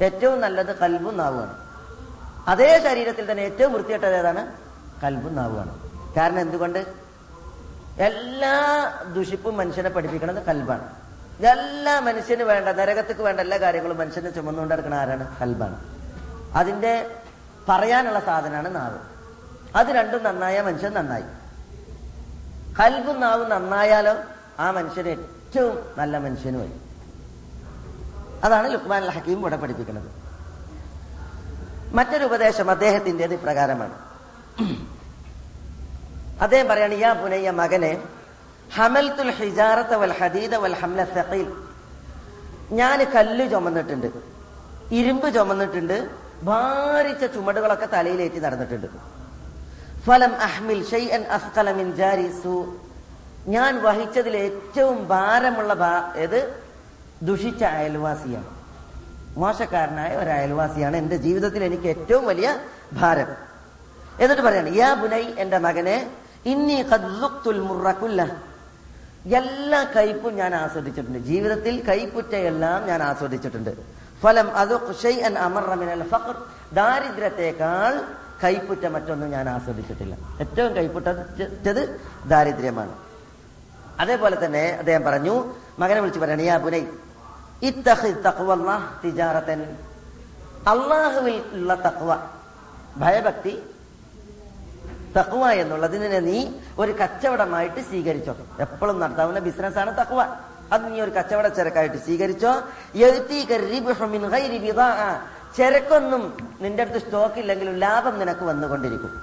[0.01, 1.53] ഏറ്റവും നല്ലത് കൽബും നാവുമാണ്.
[2.47, 4.53] അതേ ശരീരത്തിൽ തന്നെ ഏറ്റവും വൃത്തിയേട്ടത് ഏതാണ്?
[5.03, 5.79] കൽബും നാവുമാണ്.
[6.17, 6.79] കാരണം എന്തുകൊണ്ട്?
[7.99, 8.55] എല്ലാ
[9.13, 11.06] ദുഷിപ്പും മനുഷ്യനെ പഠിപ്പിക്കുന്നത് കൽബാണ്.
[11.45, 15.39] എല്ലാ മനുഷ്യന് വേണ്ട നരകത്തേക്ക് വേണ്ട എല്ലാ കാര്യങ്ങളും മനുഷ്യനെ ചുമന്നുകൊണ്ട് നടക്കുന്ന ആരാണ്?
[15.41, 15.85] കൽബാണ്.
[16.57, 17.15] അതിന്റെ
[17.69, 18.97] പറയാനുള്ള സാധനമാണ് നാവ്.
[19.77, 21.23] അത് രണ്ടും നന്നായ മനുഷ്യൻ നന്നായി.
[22.81, 24.15] കൽബും നാവും നന്നായാലോ
[24.59, 26.71] ആ മനുഷ്യൻ ഏറ്റവും നല്ല മനുഷ്യനുമായി
[28.43, 30.11] അതാണ് ലുക്മാൻ അൽ ഹക്കീം ഇവിടെ പഠിപ്പിക്കുന്നത്.
[31.95, 33.93] മറ്റൊരു ഉപദേശം അദ്ദേഹത്തിന്റെത് ഇപ്രകാരമാണ്.
[36.41, 38.03] അദ്ദേഹം പറയാണ് യാ പുനയ്യ മകനെ
[38.75, 41.53] ഹമൽത്തുൽ ഹിജാറത്ത വൽ ഹദീദ വൽ ഹംല സഖീൽ.
[42.71, 44.07] ഞാൻ കല്ല് ചുമന്നിട്ടുണ്ട്.
[44.91, 46.09] ഇരുമ്പ് ചുമന്നിട്ടുണ്ട്.
[46.43, 48.87] ഭാരിച്ച ചുമടുകളൊക്കെ തലയിലേറ്റി നടന്നിട്ടുണ്ട്.
[50.05, 52.73] ഫലം അഹ്മിൽ ഷൈഅൻ അസ്ഖല മിൻ ജാരി സൂ.
[53.47, 55.77] ഞാൻ വഹിച്ചതിൽ ഏറ്റവും ഭാരമുള്ള
[56.17, 56.61] ഏത്?
[57.21, 58.49] ദുഷിച്ച അയൽവാസിയാണ്.
[59.37, 62.59] മോശക്കാരനായ ഒരു അയൽവാസിയാണ് എന്റെ ജീവിതത്തിൽ എനിക്ക് ഏറ്റവും വലിയ
[62.93, 63.27] ഭാരം.
[64.19, 66.11] എന്നിട്ട് പറയാണ് യാ ബുനൈ എന്റെ മകനെ
[66.45, 66.81] ഇന്നി
[69.25, 71.19] എല്ലാ കയ്പും ഞാൻ ആസ്വദിച്ചിട്ടുണ്ട്.
[71.19, 73.77] ജീവിതത്തിൽ കൈപ്പുറ്റയെല്ലാം ഞാൻ ആസ്വദിച്ചിട്ടുണ്ട്.
[74.21, 74.87] ഫലം അത്
[75.37, 76.35] അമർമിനൽ ഫഖർ.
[76.73, 78.01] ദാരിദ്ര്യത്തെക്കാൾ
[78.43, 80.17] കൈപ്പുറ്റ മറ്റൊന്നും ഞാൻ ആസ്വദിച്ചിട്ടില്ല.
[80.39, 82.95] ഏറ്റവും കൈപ്പുറ്റത് ദാരിദ്ര്യമാണ്.
[83.99, 86.41] അതേപോലെ തന്നെ അദ്ദേഹം പറഞ്ഞു മകനെ വിളിച്ച് പറയണ
[90.69, 92.15] അള്ളാഹുവിൽ ഉള്ള തഖ്വ
[92.97, 93.63] ഭയഭക്തി
[95.17, 96.47] തഖ്വ എന്നുള്ളതിനെ നീ
[96.79, 98.35] ഒരു കച്ചവടമായിട്ട് സ്വീകരിച്ചോ.
[98.59, 100.25] എപ്പോഴും നടത്താവുന്ന ബിസിനസ്സാണ് തഖ്വ.
[100.73, 102.61] അത് നീ ഒരു കച്ചവട ചരക്കായിട്ട് സ്വീകരിച്ചോ.
[105.57, 109.21] ചരക്കൊന്നും നിന്റെ അടുത്ത് സ്റ്റോക്ക് ഇല്ലെങ്കിലും ലാഭം നിനക്ക് വന്നുകൊണ്ടിരിക്കും.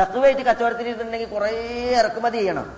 [0.00, 1.50] തക്കുവായിട്ട് കച്ചവടത്തിൽ ഇരുന്നുണ്ടെങ്കിൽ കുറേ
[1.98, 2.72] ഇറക്കുമതി ചെയ്യണം.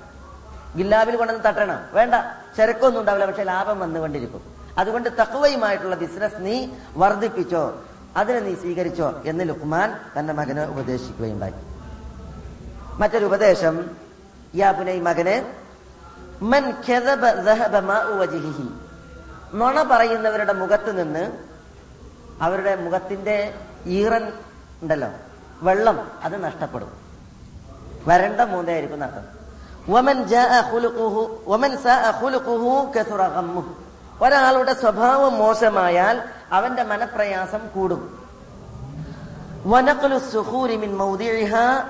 [0.77, 1.81] ഗില്ലാബിൽ കൊണ്ടുവന്ന് തട്ടണം.
[1.93, 2.15] വേണ്ട.
[2.57, 4.43] ചരക്കൊന്നും ഉണ്ടാവില്ല പക്ഷെ ലാഭം വന്നുകൊണ്ടിരിക്കും.
[4.79, 7.81] അതുകൊണ്ട് തക്കുവയുമായിട്ടുള്ള ബിസിനസ് നീ വർദ്ധിപ്പിച്ചോ.
[8.17, 11.53] അതിനെ നീ സ്വീകരിച്ചോ എന്ന് ലുക്മാൻ തന്റെ മകനെ ഉപദേശിക്കുകയുണ്ടായി.
[12.99, 13.91] മറ്റൊരു ഉപദേശം.
[14.55, 15.55] യാബുനൈ മകനെ
[16.43, 16.73] മൻ
[19.55, 21.33] നുണ പറയുന്നവരുടെ മുഖത്ത് നിന്ന്
[22.43, 23.55] അവരുടെ മുഖത്തിന്റെ
[23.87, 24.33] ഈറൻ
[24.83, 25.09] ഉണ്ടല്ലോ
[25.63, 26.93] വെള്ളം അത് നഷ്ടപ്പെടും.
[28.07, 29.39] വരണ്ട മൂന്നയായിരിക്കും നഷ്ടം.
[34.21, 38.28] ഒരാളുടെ സ്വഭാവം മോശമായാൽ അവന്റെ മനപ്രയാസം കൂടും.
[40.97, 41.85] മൗദിഇഹാ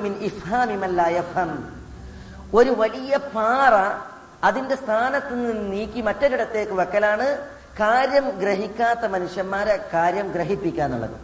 [0.00, 0.74] മിൻ ഇഫ്ഹാമി
[1.14, 1.50] യഫ്ഹം.
[2.54, 3.74] ഒരു വലിയ പാറ
[4.44, 7.38] അതിന്റെ സ്ഥാനത്ത് നിന്ന് നീക്കി മറ്റൊരിടത്തേക്ക് വെക്കലാണ്
[7.80, 11.16] കാര്യം ഗ്രഹിക്കാത്ത മനുഷ്യന്മാരെ കാര്യം ഗ്രഹിപ്പിക്കുക എന്നുള്ളത്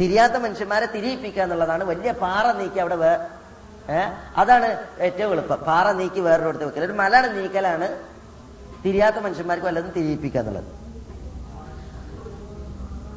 [0.00, 3.12] തിരിയാത്ത മനുഷ്യന്മാരെ തിരിയിപ്പിക്കുക എന്നുള്ളതാണ് വലിയ പാറ നീക്കി അവിടെ വേ
[4.36, 5.58] അതാണ് ഏറ്റവും എളുപ്പം.
[5.58, 6.84] പാറ നീക്കി വേറൊരിടത്ത് വെക്കൽ.
[6.84, 7.88] ഒരു മലയുടെ നീക്കലാണ്
[8.84, 10.64] തിരിയാത്ത മനുഷ്യന്മാർക്ക് വല്ലതും തിരിയിപ്പിക്കുക എന്നുള്ളത്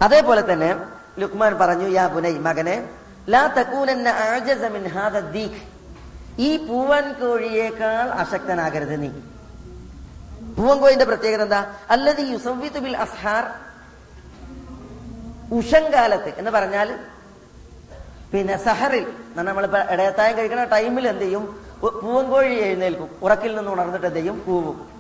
[0.01, 0.75] അതേപോലെ തന്നെ
[1.19, 2.89] ലുക്മാൻ പറഞ്ഞു യാ പുനൈ മകനെ
[3.29, 3.47] ലാ
[6.39, 9.09] ഈ പൂവൻ കോഴിയേക്കാൾ അശക്തനാകരുത് നീ.
[10.57, 11.73] പൂവൻ കോഴിന്റെ പ്രത്യേകത എന്താ?
[11.89, 13.43] അല്ലത് യുസവിത്ത് ബിൽ അസ്ഹാർ.
[15.51, 16.99] ഉഷങ്കാലത്ത് എന്ന് പറഞ്ഞാൽ
[18.33, 21.65] പിന്നെ സഹറിൽ നമ്മൾ ഇടയത്തായം കഴിക്കുന്ന ടൈമിൽ എന്ത് ചെയ്യും?
[21.81, 23.09] പൂവൻ കോഴി എഴുന്നേൽക്കും.
[23.21, 24.43] ഉറക്കിൽ നിന്ന് ഉണർന്നിട്ട് എന്ത് ചെയ്യും?
[24.47, 24.93] പൂവും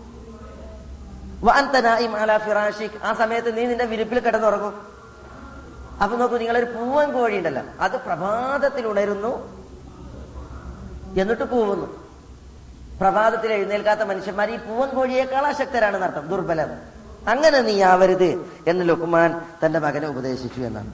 [3.03, 4.92] ആ സമയത്ത് നീ നിന്റെ വിരിപ്പിൽ കിടന്നുറങ്ങും.
[6.03, 9.33] അപ്പൊ നോക്കൂ നിങ്ങളൊരു പൂവൻ കോഴി ഉണ്ടല്ലോ അത് പ്രഭാതത്തിൽ ഉണരുന്നു
[11.21, 11.87] എന്നിട്ട് പൂവുന്നു.
[13.01, 16.69] പ്രഭാതത്തിൽ എഴുന്നേൽക്കാത്ത മനുഷ്യന്മാർ ഈ പൂവൻ കോഴിയേക്കാൾ അശക്തരാണെന്ന് അർത്ഥം ദുർബലം.
[17.31, 18.29] അങ്ങനെ നീ ആവരുത്
[18.67, 20.91] എന്ന് ലുക്മാൻ തന്റെ മകനെ ഉപദേശിച്ചു എന്നാണ്.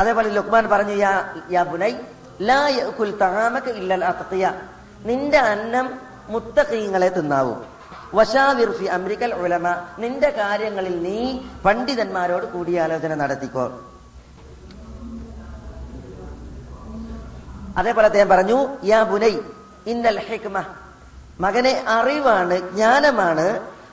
[0.00, 1.12] അതേപോലെ ലുക്മാൻ പറഞ്ഞു യാ
[1.50, 1.92] യാ ബുനൈ
[2.50, 3.66] ലാ യഅ്കുൽ തആമക
[5.10, 5.86] നിന്റെ അന്നം
[6.28, 7.54] മുത്തഖീങ്ങളെ തിന്നാവൂ.
[8.14, 9.68] വശാവിർ ഫി അംരിക്കൽ ഉലമ.
[9.98, 13.80] നിന്റെ കാര്യങ്ങളിൽ നീ പണ്ഡിതന്മാരോട് കൂടിയാലോചന നടത്തിക്കോ.
[17.76, 19.38] അതേപോലെ അദ്ദേഹം പറഞ്ഞു യാ ബുനൈ
[19.86, 20.64] ഇന്നൽ ഹിക്മ.
[21.40, 23.46] മകനെ അറിവാണ് ജ്ഞാനമാണ്.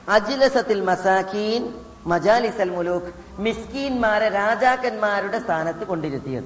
[0.08, 1.74] അജിലസത്തിൽ മസാഖീൻ
[2.06, 6.44] മജാലിസൽ മുലൂഖ് മിസ്കീന്മാരെ രാജാക്കന്മാരുടെ സ്ഥാനത്ത് കൊണ്ടിരുത്തിയത്.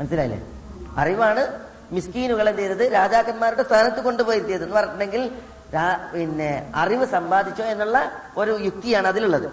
[0.00, 0.40] മനസ്സിലായില്ലേ?
[0.96, 1.60] അറിവാണ്
[1.92, 2.92] മിസ്കീനുകൾ എന്ത് ചെയ്തത്?
[2.92, 5.30] രാജാക്കന്മാരുടെ സ്ഥാനത്ത് കൊണ്ടുപോയിരുത്തിയത് എന്ന് പറഞ്ഞിട്ടുണ്ടെങ്കിൽ
[6.12, 7.98] പിന്നെ അറിവ് സമ്പാദിച്ചോ എന്നുള്ള
[8.36, 9.48] ഒരു യുക്തിയാണ് അതിലുള്ളത്.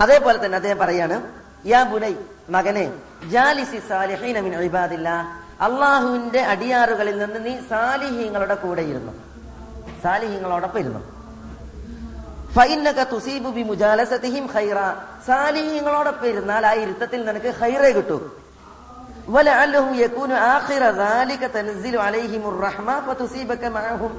[0.00, 1.16] അതേപോലെ തന്നെ അദ്ദേഹം പറയാണ്
[1.66, 2.14] യാ ബുനൈ
[2.50, 2.92] മകനെ
[3.30, 3.80] ജാലിസി
[4.46, 4.54] മിൻ
[5.60, 9.12] അള്ളാഹുവിന്റെ അടിയാറുകളിൽ നിന്ന് നീ സാലിഹീങ്ങളുടെ കൂടെ ഇരുന്നു.
[10.02, 11.00] സാലിഹീങ്ങളോടൊപ്പം ഇരുന്നു.
[12.56, 14.78] ഫൈനക തുസീബു ബി മുജാലസതിഹിം ഖൈറ.
[15.26, 18.41] സാലിഹീങ്ങളോടൊപ്പം ഇരുന്നാൽ ആ ഇരുത്തത്തിൽ നിനക്ക് ഹൈറേ കിട്ടൂ.
[19.29, 24.11] ولعله يكون آخر ذلك تنزل عليهم الرحمة فتصيبك معهم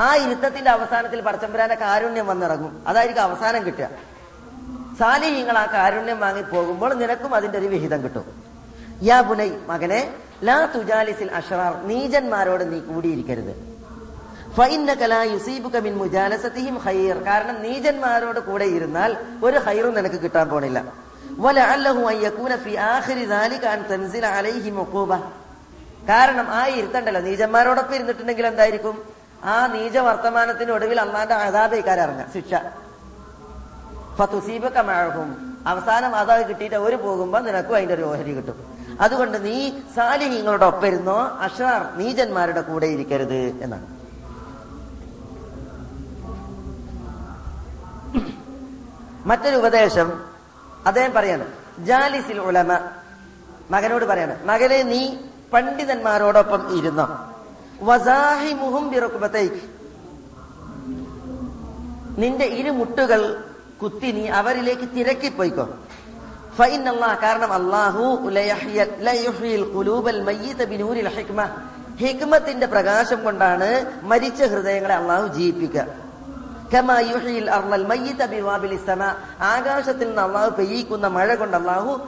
[0.00, 3.86] ആ ഇരുത്തത്തിന്റെ അവസാനത്തിൽ പടച്ചമ്പരാന്റെ കാരുണ്യം വന്നിറങ്ങും അതായിരിക്കും അവസാനം കിട്ടുക
[5.00, 8.26] സാലിഹ്യങ്ങൾ ആ കാരുണ്യം വാങ്ങി പോകുമ്പോൾ നിനക്കും അതിന്റെ ഒരു വിഹിതം കിട്ടും
[9.02, 10.00] യാ ബുനൈ മകനെ
[10.48, 13.54] ലാ തുജാലിസിൽ അഷറാർ നീചന്മാരോട് നീ കൂടിയിരിക്കരുത്
[14.56, 19.10] ഫൈന്നക ലാ യുസീബുക മിൻ മുജാലസതിഹിം ഖൈർ കാരണം നീചന്മാരോട് കൂടെ ഇരുന്നാൽ
[19.46, 20.78] ഒരു ഖൈറും നിനക്ക് കിട്ടാൻ പോണില്ല
[26.09, 27.21] കാരണം ആ ഇരുത്തണ്ടല്ലോ.
[27.21, 29.03] നീചന്മാരോടൊപ്പം ഇരുന്നിട്ടുണ്ടെങ്കിൽ എന്തായിരിക്കും?
[29.43, 32.53] ആ നീച വർത്തമാനത്തിന് ഒടുവിൽ അള്ളാന്റെ അതാപേക്കാർ ശിക്ഷ.
[34.15, 35.57] ഫതുസീബക മഅഹും.
[35.67, 38.77] അവസാനം അതാ കിട്ടിയിട്ട് ഒരു പോകുമ്പോൾ നിനക്കും അതിന്റെ ഒരു ഓഹരി കിട്ടും.
[39.01, 43.95] അതുകൊണ്ട് നീ സാലിഹീങ്ങളുടെ ഒപ്പം ഇരുന്നോ അഷാർ നീചന്മാരുടെ കൂടെ ഇരിക്കരുത് എന്നാണ്.
[49.27, 50.34] മറ്റൊരു ഉപദേശം
[50.87, 51.45] അദ്ദേഹം പറയാണ്
[51.79, 52.71] ജാലിസിൽ ഉലമ.
[53.71, 55.17] മകനോട് പറയാണ് മകനെ നീ
[55.53, 57.05] പണ്ഡിതന്മാരോടൊപ്പം ഇരുന്നോ?
[57.81, 59.61] വസാഹിമുഹും ബിറുക്ബതൈക്ക്
[62.17, 63.21] നിന്റെ ഇരുമുട്ടുകൾ
[63.81, 65.65] കുത്തി നീ അവരിലേക്ക് തിരക്കിപ്പോയിക്കോ?
[66.57, 68.29] പോയിക്കോ കാരണം അള്ളാഹു
[71.97, 73.67] ഹിക്മത്തിന്റെ പ്രകാശം കൊണ്ടാണ്
[74.03, 76.04] മരിച്ച ഹൃദയങ്ങളെ അള്ളാഹു ജീവിപ്പിക്കുക
[79.41, 81.99] ആകാശത്തിൽ നിന്ന് അള്ളാഹു പെയ്യിക്കുന്ന മഴ കൊണ്ട് അള്ളാഹു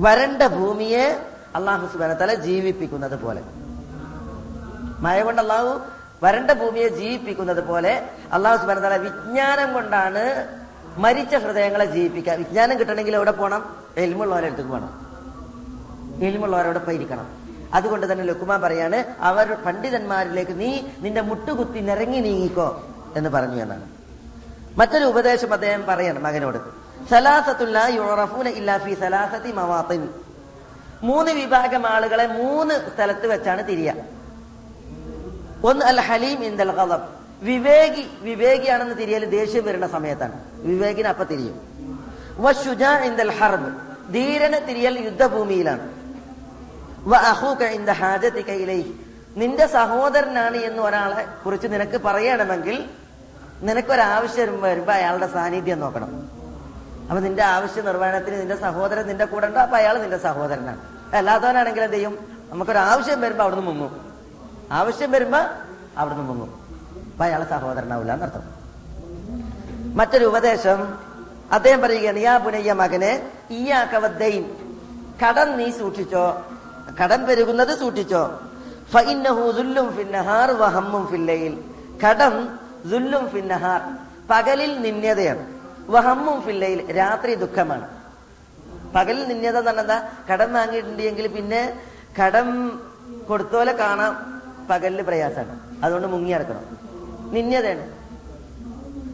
[0.00, 1.24] വരണ്ട ഭൂമിയെ
[1.56, 3.42] അള്ളാഹു സുബാന തല ജീവിപ്പിക്കുന്നത് പോലെ.
[5.00, 5.80] മഴ കൊണ്ട് അള്ളാഹു
[6.22, 10.48] വരണ്ട ഭൂമിയെ ജീവിപ്പിക്കുന്നത് പോലെ അള്ളാഹു സുബാന തല വിജ്ഞാനം കൊണ്ടാണ്
[10.96, 12.32] മരിച്ച ഹൃദയങ്ങളെ ജീവിപ്പിക്കുക.
[12.32, 15.12] വിജ്ഞാനം കിട്ടണമെങ്കിൽ എവിടെ പോകണം എൽമുള്ളവരെ അടുത്തേക്ക് പോകണം
[16.24, 17.41] എൽമുള്ളവരോടൊപ്പം ഇരിക്കണം
[17.74, 23.84] അതുകൊണ്ട് തന്നെ ലുക്കുമാൻ പറയാണ് അവർ പണ്ഡിതന്മാരിലേക്ക് നീ നിന്റെ മുട്ടുകുത്തി നിറങ്ങി നീങ്ങിക്കോ എന്ന് പറഞ്ഞു എന്നാണ്.
[24.76, 26.58] മറ്റൊരു ഉപദേശം അദ്ദേഹം പറയാണ് മകനോട്.
[27.10, 28.48] സലാസത്തുല്ല യുറഫൂന
[31.02, 33.94] മൂന്ന് വിഭാഗം ആളുകളെ മൂന്ന് സ്ഥലത്ത് വെച്ചാണ് തിരിയ.
[35.64, 37.02] ഒന്ന് അൽ ഹലീം ഇന്ദൽ ഖദബ്
[37.42, 40.44] വിവേകി വിവേകിയാണെന്ന് തിരിയൽ ദേഷ്യം വരുന്ന സമയത്താണ്.
[40.54, 41.60] വിവേകിന് അപ്പൊ തിരിയും.
[43.04, 44.12] ഇന്ദൽ ഹർബ്.
[44.12, 46.01] ധീരനെ തിരിയൽ യുദ്ധഭൂമിയിലാണ്.
[49.36, 52.90] നിന്റെ സഹോദരനാണ് എന്ന് ഒരാളെ കുറിച്ച് നിനക്ക് പറയണമെങ്കിൽ
[53.60, 56.28] നിനക്കൊരാവശ്യം വരുമ്പോ അയാളുടെ സാന്നിധ്യം നോക്കണം.
[57.02, 59.60] അപ്പൊ നിന്റെ ആവശ്യ നിർവഹണത്തിന് നിന്റെ സഹോദരൻ നിന്റെ കൂടെ ഉണ്ടോ?
[59.60, 60.80] അപ്പൊ അയാൾ നിന്റെ സഹോദരനാണ്.
[61.16, 62.46] അല്ലാത്തവനാണെങ്കിൽ എന്ത് ചെയ്യും?
[62.50, 64.12] നമുക്കൊരു ആവശ്യം വരുമ്പോ അവിടുന്ന് മുങ്ങും.
[64.72, 65.38] ആവശ്യം വരുമ്പോ
[65.98, 66.54] അവിടുന്ന് മുങ്ങും.
[67.12, 68.42] അപ്പൊ അയാൾ സഹോദരനാവില്ല എന്നർത്ഥം.
[69.96, 70.98] മറ്റൊരു ഉപദേശം.
[71.52, 74.56] അദ്ദേഹം പറയുകയാണ് യാ പുനയ്യ മകനെ ഈയാക്കവദ്ദൈൻ
[75.26, 76.42] കടം നീ സൂക്ഷിച്ചോ.
[77.00, 78.40] കടം പെരുകുന്നത് സൂക്ഷിച്ചോ.
[82.04, 82.58] കടം
[83.28, 83.80] ഫിന്നഹാർ
[84.30, 85.46] പകലിൽ നിന്യതയാണ്
[85.88, 87.88] വഹമ്മും ഫില്ലയിൽ രാത്രി ദുഃഖമാണ്.
[88.94, 91.80] പകലിൽ നിന്യത എന്ന് പറഞ്ഞാൽ കടം വാങ്ങിയിട്ടുണ്ടെങ്കിൽ പിന്നെ
[92.22, 92.80] കടം
[93.28, 95.60] കൊടുത്തോലെ കാണാം പകലിൽ പ്രയാസമാണ്.
[95.84, 96.64] അതുകൊണ്ട് മുങ്ങി നടക്കണം.
[97.32, 98.02] നിന്യതയാണ്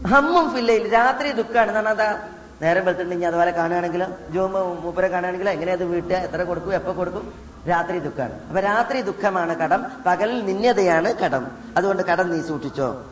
[0.08, 4.06] ഹമ്മും ഫില്ലയിൽ രാത്രി ദുഃഖമാണ് എന്ന് പറഞ്ഞാൽ നേരം വെളുത്തിട്ടുണ്ടെങ്കിൽ അതുപോലെ കാണുകയാണെങ്കിലോ?
[4.30, 5.52] ജോമ മൂപ്പരെ കാണുകയാണെങ്കിലോ?
[5.52, 6.12] എങ്ങനെ അത് വീട്ടുക?
[6.12, 6.74] എത്ര കൊടുക്കും?
[6.74, 7.34] എപ്പോ കൊടുക്കും?
[7.68, 9.86] രാത്രി ദുഃഖമാണ് അപ്പൊ രാത്രി ദുഃഖമാണ് കടം.
[10.06, 11.46] പകലിൽ നിന്യതയാണ് കടം.
[11.76, 13.04] അതുകൊണ്ട് കടം നീ സൂക്ഷിച്ചോ.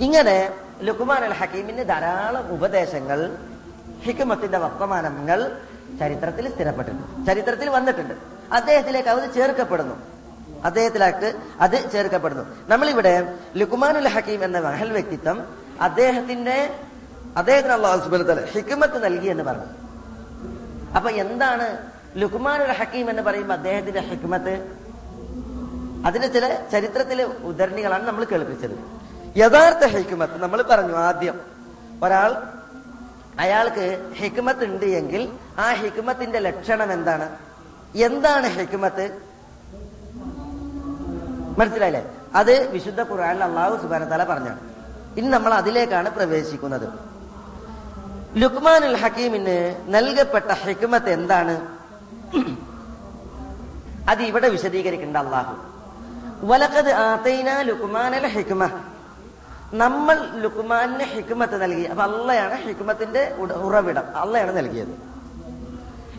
[0.00, 0.50] ഇങ്ങനെ
[0.82, 3.36] ലുക്കുമാൻ അൽ ഹക്കീമിന് ധാരാളം ഉപദേശങ്ങൾ
[4.02, 5.56] ഹിക്കുമത്തിന്റെ വർത്തമാനങ്ങൾ
[5.98, 7.26] ചരിത്രത്തിൽ സ്ഥിരപ്പെട്ടിട്ടുണ്ട്.
[7.26, 8.14] ചരിത്രത്തിൽ വന്നിട്ടുണ്ട്.
[8.52, 9.96] അദ്ദേഹത്തിലേക്ക് അത് ചേർക്കപ്പെടുന്നു.
[10.64, 12.44] അദ്ദേഹത്തിലേക്ക് അത് ചേർക്കപ്പെടുന്നു.
[12.68, 16.80] നമ്മളിവിടെ ലുക്കുമാനുൽ ഹക്കീം എന്ന മഹൽ വ്യക്തിത്വം അദ്ദേഹത്തിന്റെ
[17.38, 19.64] അദ്ദേഹത്തിന് അള്ളാഹു സുബലത്തല ഹിക്കുമത്ത് നൽകി എന്ന് പറഞ്ഞു.
[20.96, 21.78] അപ്പൊ എന്താണ്
[22.62, 24.76] ഒരു ഹക്കീം എന്ന് പറയുമ്പോൾ അദ്ദേഹത്തിന്റെ ഹിക്മത്ത്?
[26.06, 28.98] അതിന്റെ ചില ചരിത്രത്തിലെ ഉദ്ധരണികളാണ് നമ്മൾ കേൾപ്പിച്ചത്.
[29.38, 31.40] യഥാർത്ഥ ഹിക്മത്ത് നമ്മൾ പറഞ്ഞു ആദ്യം.
[32.02, 32.42] ഒരാൾ
[33.40, 37.36] അയാൾക്ക് ഹിക്മത്ത് ഉണ്ട് എങ്കിൽ ആ ഹിക്മത്തിന്റെ ലക്ഷണം എന്താണ്?
[37.94, 39.18] എന്താണ് ഹിക്മത്ത്?
[41.58, 42.14] മനസ്സിലായില്ലേ?
[42.34, 44.60] അത് വിശുദ്ധ ഖുറാനിൽ അള്ളാഹു സുബാനത്താല പറഞ്ഞാണ്.
[45.16, 47.17] ഇനി നമ്മൾ അതിലേക്കാണ് പ്രവേശിക്കുന്നത്.
[48.36, 51.78] ലുക്മാനുൽ ഹക്കീമിന് നൽകപ്പെട്ട ഹിക്മത്ത് എന്താണ്?
[54.10, 55.56] അത് ഇവിടെ വിശദീകരിക്കേണ്ട അള്ളാഹു
[56.46, 58.80] വലക്കത് ആത്തൈന ലുക്മാനൽ ഹിക്മ.
[59.72, 61.80] നമ്മൾ ലുക്മാനിന് ഹിക്മത്ത് നൽകി.
[61.80, 64.16] അപ്പൊ അള്ളയാണ് ഹിക്മത്തിന്റെ ഉറവിടം.
[64.16, 64.88] അള്ളയാണ് നൽകിയത്.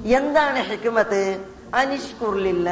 [0.08, 1.46] എന്താണ് ഹിക്മത്ത്?
[1.76, 2.70] അനിഷ്കുർലില്ല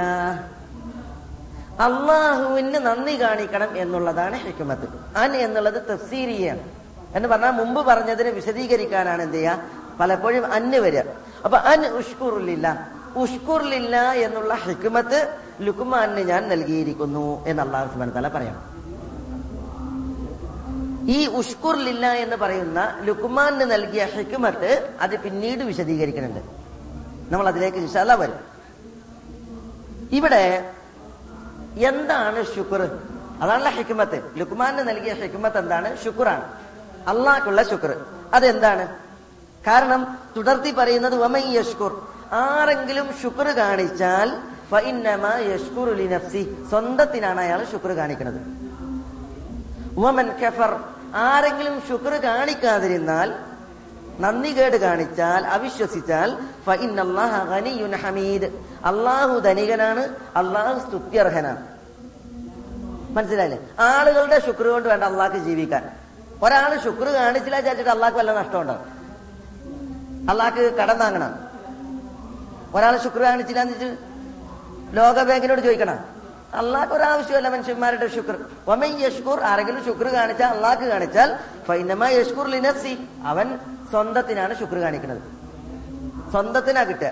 [1.79, 5.17] അള്ളാഹുവിന് നന്ദി കാണിക്കണം എന്നുള്ളതാണ് ഹിക്മത്ത്.
[5.17, 6.76] അൻ എന്നുള്ളത് തഫ്സീരിയാണ്.
[7.17, 11.03] എന്ന് പറഞ്ഞാൽ മുമ്പ് പറഞ്ഞതിനെ വിശദീകരിക്കാനാണ് എന്ത് ചെയ്യുക പലപ്പോഴും അന്ന് വരിക.
[11.45, 12.67] അപ്പൊ അൻ ഉഷ്കുറില്ല
[13.15, 15.19] ഉഷ്കുറില്ല എന്നുള്ള ഹിക്മത്ത്
[15.61, 18.57] ലുക്മാനിന് ഞാൻ നൽകിയിരിക്കുന്നു എന്ന് അള്ളാഹു സുബാൻ തല പറയാം
[21.15, 26.41] ഈ ഉഷ്കുറില്ല എന്ന് പറയുന്ന ലുക്മാനിന് നൽകിയ ഹിക്മത്ത് അത് പിന്നീട് വിശദീകരിക്കുന്നുണ്ട്.
[27.31, 28.39] നമ്മൾ അതിലേക്ക് ഇൻഷാല്ല വരും.
[30.11, 30.43] ഇവിടെ
[31.89, 32.81] എന്താണ് ശുക്ർ?
[33.41, 34.17] അതാണല്ലോ ഹിക്മത്ത്.
[34.39, 35.89] ലുക്കുമാന് നൽകിയ ഹിക്മത്ത് എന്താണ്?
[36.03, 36.45] ശുക്രാണ്
[37.07, 38.05] അള്ളാഹ്ക്കുള്ള ശുക്ർ.
[38.33, 38.87] അതെന്താണ്?
[39.67, 41.15] കാരണം തുടർത്തി പറയുന്നത്
[41.53, 42.07] യഷ്കുർ.
[42.31, 44.37] ആരെങ്കിലും ശുക്ർ കാണിച്ചാൽ
[46.69, 48.41] സ്വന്തത്തിനാണ് അയാൾ ശുക്ർ കാണിക്കുന്നത്.
[49.99, 50.79] ഉമൻ കഫർ.
[51.15, 53.33] ആരെങ്കിലും ശുക്ർ കാണിക്കാതിരുന്നാൽ
[54.19, 56.37] നന്ദി കേട് കാണിച്ചാൽ അവിശ്വസിച്ചാൽ
[57.95, 58.45] ഹമീദ്.
[58.85, 61.67] അള്ളാഹു ധനികനാണ് അള്ളാഹു സ്തുത്യർഹനാണ്.
[63.09, 63.69] മനസ്സിലായില്ലേ?
[63.79, 66.06] ആളുകളുടെ ശുക്ർ കൊണ്ട് വേണ്ട അള്ളാഹ്ക്ക് ജീവിക്കാൻ.
[66.43, 68.97] ഒരാൾ ശുക്ർ കാണിച്ചില്ല വിചാരിച്ചിട്ട് അള്ളാഹ്ക്ക് വല്ല നഷ്ടമുണ്ടാവും
[70.29, 71.47] അള്ളാഹ്ക്ക് കടം വാങ്ങണം.
[72.75, 73.97] ഒരാൾ ശുക്ർ കാണിച്ചില്ല എന്ന് വെച്ചിട്ട്
[74.97, 75.99] ലോക ബാങ്കിനോട് ചോദിക്കണം.
[76.53, 78.35] അള്ളാഹ്ക്ക് ഒരാവശ്യമല്ല മനുഷ്യന്മാരുടെ ശുക്ർ.
[78.67, 83.59] ഒമൈ യഷ്കൂർ ആരെങ്കിലും ശുക്ർ കാണിച്ചാൽ അള്ളാഹ്ക്ക് കാണിച്ചാൽ ഫൈനമ യഷ്കൂർ ലിനസി അവൻ
[83.91, 85.21] സ്വന്തത്തിനാണ് ശുക്ർ കാണിക്കുന്നത്.
[86.31, 87.11] സ്വന്തത്തിനാ കിട്ടുക.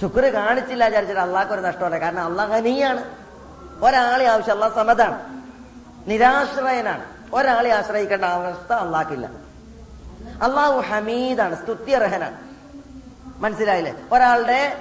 [0.00, 3.04] ശുക്ർ കാണിച്ചില്ല വിചാരിച്ചിട്ട് അള്ളാഹ്ക്ക് ഒരു നഷ്ടമല്ല കാരണം അള്ളാഹ് ഹനിയാണ്
[3.84, 5.18] ഒരാളെ ആവശ്യം അള്ളാഹ് സമതാണ്.
[6.06, 7.11] നിരാശ്രയനാണ്.
[7.32, 9.26] ഒരാളെ ആശ്രയിക്കേണ്ട അവസ്ഥ അള്ളാഹ്ക്കില്ല
[10.42, 12.36] അള്ളാഹു ഹമീദാണ് സ്തുത്യർഹനാണ്.
[13.40, 13.94] മനസ്സിലായില്ലേ?
[14.12, 14.78] ഒരാളുടെ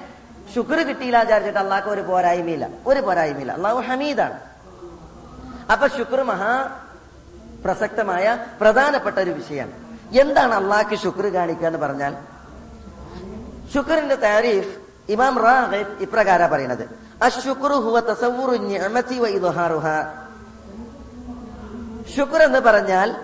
[0.55, 2.69] ശുക്ർ കിട്ടിയില്ല വിചാരിച്ചിട്ട് അള്ളാഹ്ക്ക് ഒരു പോരായ്മയില്ല.
[2.87, 3.51] ഒരു പോരായ്മയില്ല.
[3.51, 4.39] അള്ളാഹു ഹമീദാണ്.
[5.71, 6.77] അപ്പൊ ശുക്ർ മഹാ
[7.65, 9.71] പ്രസക്തമായ പ്രധാനപ്പെട്ട ഒരു വിഷയമാണ്.
[10.19, 12.15] എന്താണ് അള്ളാഹ്ക്ക് ശുക്ർ കാണിക്കുക എന്ന് പറഞ്ഞാൽ
[13.73, 14.77] ശുക്റിന്റെ താരീഫ്
[15.09, 16.89] ഇമാം റാഹിബ് ഇപ്രകാര പറയുന്നത്.
[17.23, 19.85] അശുക്രു ഹുവ തസവുറു നിഅമതി വ ഇദ്ഹാറുഹ.
[22.17, 23.15] ശുക്ർ എന്ന് പറഞ്ഞാൽ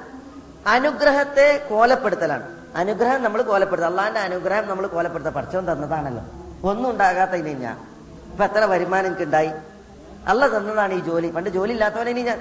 [0.67, 2.57] അനുഗ്രഹത്തെ കോലപ്പെടുത്തലാണ്.
[2.75, 6.23] അനുഗ്രഹം നമ്മൾ കോലപ്പെടുത്തുക അള്ളാന്റെ അനുഗ്രഹം നമ്മൾ കോലപ്പെടുത്തുക പഠിച്ചവൻ തന്നതാണല്ലോ.
[6.69, 6.89] ഒന്നും
[7.35, 7.77] ഇനി ഞാൻ.
[8.31, 9.51] ഇപ്പൊ എത്ര വരുമാനം എനിക്ക് ഉണ്ടായി
[10.27, 11.31] അല്ല തന്നതാണ് ഈ ജോലി.
[11.31, 12.39] പണ്ട് ജോലി ഇല്ലാത്തവനെ ഇനി ഞാൻ.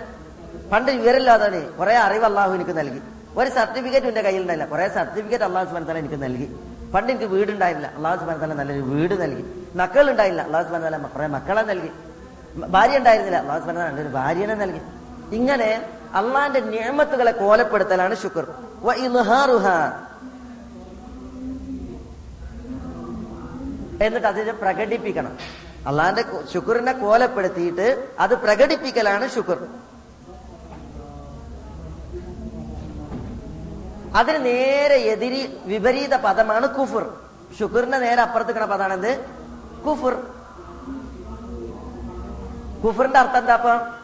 [0.72, 1.60] പണ്ട് വിവരമില്ലാത്തവനെ.
[1.60, 3.02] കുറെ അറിവ് അള്ളാഹു എനിക്ക് നൽകി.
[3.36, 6.60] ഒരു സർട്ടിഫിക്കറ്റ് എന്റെ കയ്യിൽ ഉണ്ടായില്ല കുറെ സർട്ടിഫിക്കറ്റ് അള്ളാഹു സുബാൻ എനിക്ക് നൽകി.
[6.94, 9.66] പണ്ട് എനിക്ക് വീടുണ്ടായില്ല അള്ളാഹു സുബാൻ തല നല്ലൊരു വീട് നൽകി.
[9.74, 11.90] മക്കൾ ഉണ്ടായില്ല അള്ളാഹു സുബാൻ തല കുറെ മക്കളെ നൽകി.
[12.66, 13.38] ഭാര്യ ഉണ്ടായിരുന്നില്ല.
[13.38, 14.80] അള്ളാഹു സുബാൻ തല നല്ലൊരു ഭാര്യനെ നൽകി.
[15.36, 18.46] ഇങ്ങനെ അള്ളാന്റെ നിയമത്തുകളെ കോലപ്പെടുത്തലാണ് ശുക്ർ.
[24.02, 25.38] എന്നിട്ട് അതിനെ പ്രകടിപ്പിക്കണം.
[25.86, 29.66] അള്ളാന്റെ ശുക്റിനെ കോലപ്പെടുത്തിയിട്ട് അത് പ്രകടിപ്പിക്കലാണ് ശുക്ർ.
[34.16, 37.20] അതിന് നേരെ എതിരി വിപരീത പദമാണ് കുഫുർ.
[37.60, 39.24] ഷുക്റിന്റെ നേരെ അപ്പുറത്തേക്കണ പദമാണ് എന്ത്
[39.86, 40.14] കുഫുർ.
[42.84, 43.95] കുഫറിന്റെ അർത്ഥം എന്താ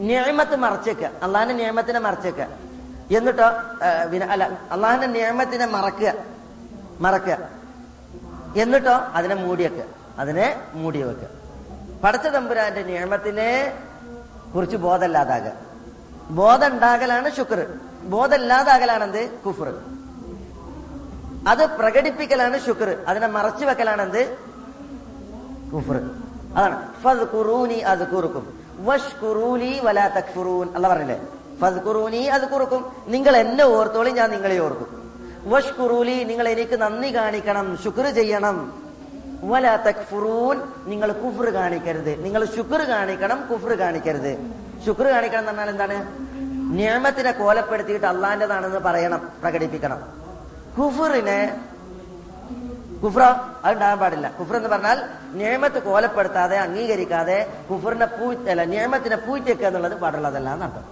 [0.00, 1.04] നിയമത്ത് മറച്ചേക്ക.
[1.22, 2.40] അള്ളാഹിന്റെ നിയമത്തിനെ മറച്ചേക്ക.
[3.16, 3.44] എന്നിട്ടോ
[4.30, 6.12] അല്ല അള്ളാഹിന്റെ നിയമത്തിനെ മറക്കുക.
[7.00, 7.38] മറക്കുക.
[8.56, 9.84] എന്നിട്ടോ അതിനെ മൂടിയേക്കുക
[10.18, 11.28] അതിനെ മൂടി വെക്കുക
[12.04, 13.78] പടച്ച തമ്പുരാന്റെ നിയമത്തിനെ
[14.54, 15.52] കുറിച്ച് ബോധമില്ലാതാകുക.
[16.30, 17.66] ബോധം ഉണ്ടാകലാണ് ശുക്ർ.
[18.02, 19.30] ബോധമില്ലാതാകലാണ് എന്ത്?
[19.30, 19.74] കുഫർ.
[21.48, 23.04] അത് പ്രകടിപ്പിക്കലാണ് ശുക്ർ.
[23.08, 24.36] അതിനെ മറച്ചു വെക്കലാണ് എന്ത്?
[25.74, 25.96] കുഫർ.
[26.56, 26.88] അതാണ്.
[27.04, 28.57] വഷ്കുറൂലി വലാ തക്ഫുറൂൻ
[30.88, 31.20] പറഞ്ഞില്ലേ?
[33.06, 35.12] നിങ്ങൾ എന്നെ ഓർത്തോളി ഞാൻ നിങ്ങളെ ഓർക്കും.
[35.44, 38.82] വഷ്കുറൂലി നിങ്ങൾ എനിക്ക് നന്ദി കാണിക്കണം ശുക്ർ ചെയ്യണം.
[39.42, 42.24] വലാ തക്ഫുറൂൻ നിങ്ങൾ കുഫർ കാണിക്കരുത്.
[42.24, 44.38] നിങ്ങൾ ശുക്ർ കാണിക്കണം കുഫർ കാണിക്കരുത്.
[44.86, 46.08] ശുക്ർ കാണിക്കണം എന്ന് പറഞ്ഞാൽ എന്താണ്?
[46.76, 49.98] നിയമത്തിനെ കോലപ്പെടുത്തിയിട്ട് അള്ളാന്റേതാണെന്ന് പറയണം പ്രകടിപ്പിക്കണം.
[50.78, 51.60] കുഫറിനെ
[53.04, 54.28] കുഫ്ര അതുണ്ടാകാൻ പാടില്ല.
[54.28, 60.84] കുഫ്ര എന്ന് പറഞ്ഞാൽ നിയമത്ത് കോലപ്പെടുത്താതെ അംഗീകരിക്കാതെ കുഫറിനെ പൂ അല്ല നിയമത്തിനെ പൂറ്റിയൊക്കെ എന്നുള്ളത് പാടുള്ളതല്ല എന്നർത്ഥം.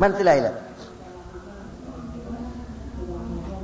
[0.00, 0.50] മനസ്സിലായില്ല?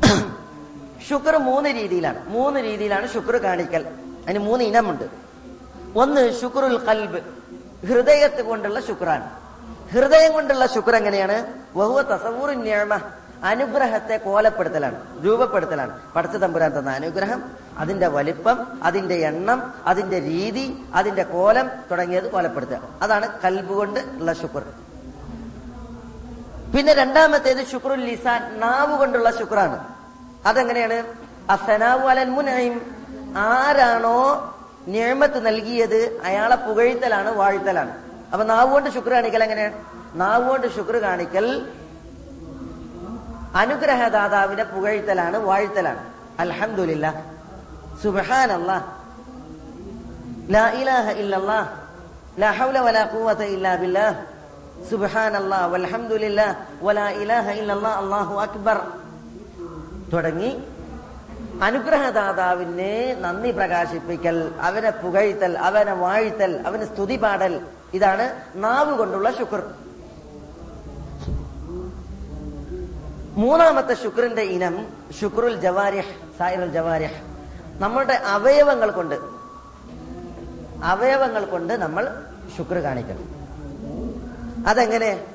[1.09, 2.29] ശുക്ർ മൂന്ന് രീതിയിലാണ്.
[2.29, 3.87] മൂന്ന് രീതിയിലാണ് ശുക്ർ കാണിക്കൽ.
[4.27, 5.05] അതിന് മൂന്ന് ഇനമുണ്ട്.
[5.97, 7.19] ഒന്ന് ശുക്രുൽ കൽബ്
[7.87, 9.31] ഹൃദയത്ത് കൊണ്ടുള്ള ശുക്രാണ്.
[9.93, 11.47] ഹൃദയം കൊണ്ടുള്ള ശുക്ർ എങ്ങനെയാണ്?
[11.77, 12.97] വഹുവ തസവൂർ നിയമ.
[13.45, 16.13] അനുഗ്രഹത്തെ കോലപ്പെടുത്തലാണ് രൂപപ്പെടുത്തലാണ്.
[16.13, 17.43] പടച്ച തമ്പുരാൻ തന്ന അനുഗ്രഹം
[17.79, 22.81] അതിന്റെ വലിപ്പം അതിന്റെ എണ്ണം അതിന്റെ രീതി അതിന്റെ കോലം തുടങ്ങിയത് കോലപ്പെടുത്തുക.
[23.03, 24.63] അതാണ് കൽബ് കൊണ്ട് ഉള്ള ശുക്ർ.
[26.77, 29.95] പിന്നെ രണ്ടാമത്തേത് ശുക്രുൽ ലിസാൻ നാവ് കൊണ്ടുള്ള ശുക്രാണ്.
[30.47, 31.03] അതെങ്ങനെയാണ്?
[31.51, 32.81] അസനാവു അലൻ മുനൈം.
[33.37, 34.51] ആരാണോ
[34.87, 37.99] നിയമത്ത് നൽകിയത് അയാളെ പുകഴ്ത്തലാണ് വാഴ്ത്തലാണ്.
[38.33, 41.67] അപ്പൊ നാവ് കൊണ്ട് ശുക്ർ കാണിക്കൽ എങ്ങനെയാണ് നാവ് കൊണ്ട് ശുക്ർ കാണിക്കൽ
[43.55, 46.15] അനുഗ്രഹദാതാവിനെ പുകഴ്ത്തലാണ് വാഴ്ത്തലാണ്.
[46.39, 47.25] അൽഹമില്ല
[48.03, 48.97] സുബ്ഹാനല്ലാ.
[50.51, 51.77] ലാ ഇലാഹ ഇല്ലല്ലാ.
[52.39, 54.17] ലാ ഹൗല വലാ ഖുവത ഇല്ലാ ബില്ലാഹ്
[54.91, 56.55] സുബ്ഹാനല്ലാ വൽഹംദുലില്ലാ.
[56.83, 57.91] വലാ ഇലാഹ ഇല്ലല്ലാ.
[57.91, 58.81] അല്ലാഹു അക്ബർ.
[60.13, 60.63] തുടങ്ങി.
[61.63, 67.61] അനുഗ്രഹദാതാവിനെ നന്ദി പ്രകാശിപ്പിക്കൽ അവനെ പുകഴ്ത്തൽ അവനെ വാഴ്ത്തൽ അവന് സ്തുതി പാടൽ
[67.95, 69.84] ഇതാണ് നാവ് കൊണ്ടുള്ള ശുക്ർ.
[73.37, 74.87] മൂന്നാമത്തെ ശുക്രന്റെ ഇനം
[75.21, 77.15] ശുക്രുൽ ജവാരിഹ് സായിറുൽ ജവാരിഹ്.
[77.83, 79.15] നമ്മളുടെ അവയവങ്ങൾ കൊണ്ട്
[80.85, 82.23] അവയവങ്ങൾ കൊണ്ട് നമ്മൾ
[82.57, 83.35] ശുക്ർ കാണിക്കണം.
[84.69, 85.27] അതെങ്ങനെ?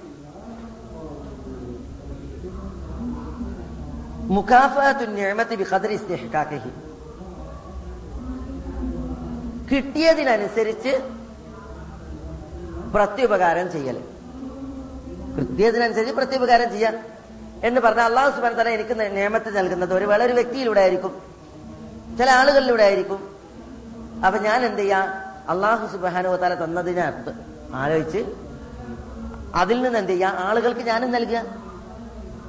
[9.72, 11.10] കിട്ടിയതിനനുസരിച്ച്
[12.94, 13.98] പ്രത്യുപകാരം ചെയ്യൽ.
[15.38, 17.19] കിട്ടിയതിനനുസരിച്ച് പ്രത്യുപകാരം ചെയ്യാം
[17.63, 19.93] എന്ന് പറഞ്ഞാൽ അള്ളാഹു സുബാൻ തല എനിക്ക് നിയമത്തിൽ നൽകുന്നത്.
[19.93, 21.22] ഒരു വളരെ വ്യക്തിയിലൂടെ ആയിരിക്കും.
[22.17, 23.36] ചില ആളുകളിലൂടെ ആയിരിക്കും.
[24.26, 25.00] അപ്പൊ ഞാൻ എന്ത് ചെയ്യാ?
[25.50, 27.34] അള്ളാഹു സുബാനോ തല തന്നതിനകത്ത്
[27.76, 28.34] ആലോചിച്ച്
[29.56, 30.30] അതിൽ നിന്ന് എന്ത് ചെയ്യാ?
[30.30, 31.43] ആളുകൾക്ക് ഞാനും നൽകുക.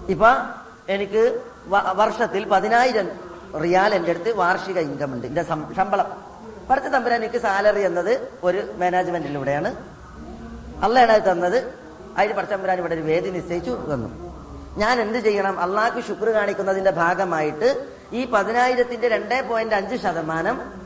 [0.09, 0.29] ഇപ്പൊ
[0.89, 3.09] എനിക്ക് വർഷത്തിൽ പതിനായിരം
[3.63, 5.27] റിയാൽ എന്റെ അടുത്ത് വാർഷിക ഇൻകം ഉണ്ട്.
[5.27, 6.25] എന്റെ ശമ്പളം.
[6.71, 9.75] പഠിച്ച തമ്പുരാൻ എനിക്ക് സാലറി എന്നത് ഒരു മാനേജ്മെന്റിലൂടെയാണ്
[10.85, 11.75] അള്ളയാണ് അത് തന്നത്.
[12.19, 14.30] അതിന് പഠിച്ചമ്പുരാൻ ഇവിടെ ഒരു വേദി നിശ്ചയിച്ചു തന്നു.
[14.77, 15.61] ഞാൻ എന്ത് ചെയ്യണം?
[15.61, 20.81] അള്ളാഹ്ക്ക് ശുക്ർ കാണിക്കുന്നതിന്റെ ഭാഗമായിട്ട് ഈ പതിനായിരത്തിന്റെ രണ്ടേ പോയിന്റ് അഞ്ച് ശതമാനം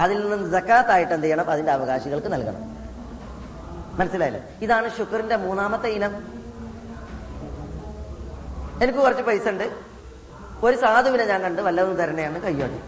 [0.00, 1.50] അതിൽ നിന്ന് ജക്കാത്തായിട്ട് എന്ത് ചെയ്യണം?
[1.50, 2.78] അതിന്റെ അവകാശികൾക്ക് നൽകണം.
[3.98, 4.44] മനസ്സിലായില്ലേ?
[4.62, 6.38] ഇതാണ് ശുക്രിന്റെ മൂന്നാമത്തെ ഇനം.
[8.82, 9.70] എനിക്ക് കുറച്ച് പൈസ ഉണ്ട്.
[10.62, 12.80] ഒരു സാധുവിനെ ഞാൻ കണ്ട് വല്ലതും തരണയാണ് കയ്യോട്ടി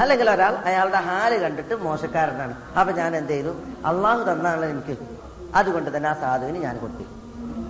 [0.00, 2.62] അല്ലെങ്കിൽ ഒരാൾ അയാളുടെ ഹാൽ കണ്ടിട്ട് മോശക്കാരനാണ്.
[2.78, 3.56] അപ്പൊ ഞാൻ എന്ത് ചെയ്തു?
[3.86, 4.96] അള്ളാഹു തന്നാണ് എനിക്ക്
[5.54, 7.15] അതുകൊണ്ട് തന്നെ ആ സാധുവിന് ഞാൻ കൊടുത്തു.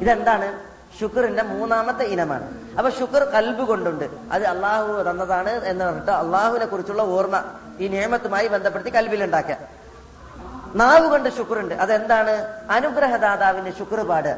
[0.00, 0.58] ഇതെന്താണ്?
[1.00, 2.76] ശുക്രന്റെ മൂന്നാമത്തെ ഇനമാണ്.
[2.78, 4.04] അപ്പൊ ശുക്ർ കൽബ് കൊണ്ടുണ്ട്.
[4.32, 7.42] അത് അള്ളാഹു തന്നതാണ് എന്ന് പറഞ്ഞിട്ട് അള്ളാഹുവിനെ കുറിച്ചുള്ള ഓർമ്മ
[7.78, 9.56] ഈ നിയമത്തുമായി ബന്ധപ്പെടുത്തി കൽബിലുണ്ടാക്കുക
[10.74, 11.74] നാവ് കൊണ്ട് ശുക്രുണ്ട്.
[11.74, 12.30] അതെന്താണ്?
[12.70, 14.36] അനുഗ്രഹദാതാവിന്റെ ശുക്ർ പാടുക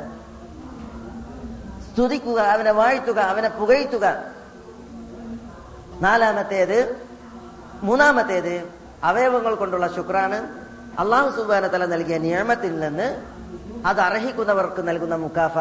[1.92, 4.24] സ്തുതിക്കുക അവനെ വാഴ്ത്തുക അവനെ പുകഴ്ത്തുക.
[6.00, 6.96] നാലാമത്തേത്
[7.82, 8.68] മൂന്നാമത്തേത്
[9.04, 10.48] അവയവങ്ങൾ കൊണ്ടുള്ള ശുക്രാണ്.
[10.98, 13.37] അള്ളാഹു സുബാന തല നൽകിയ നിയമത്തിൽ നിന്ന്
[13.86, 15.58] അത് അർഹിക്കുന്നവർക്ക് നൽകുന്ന മുക്കാഫ.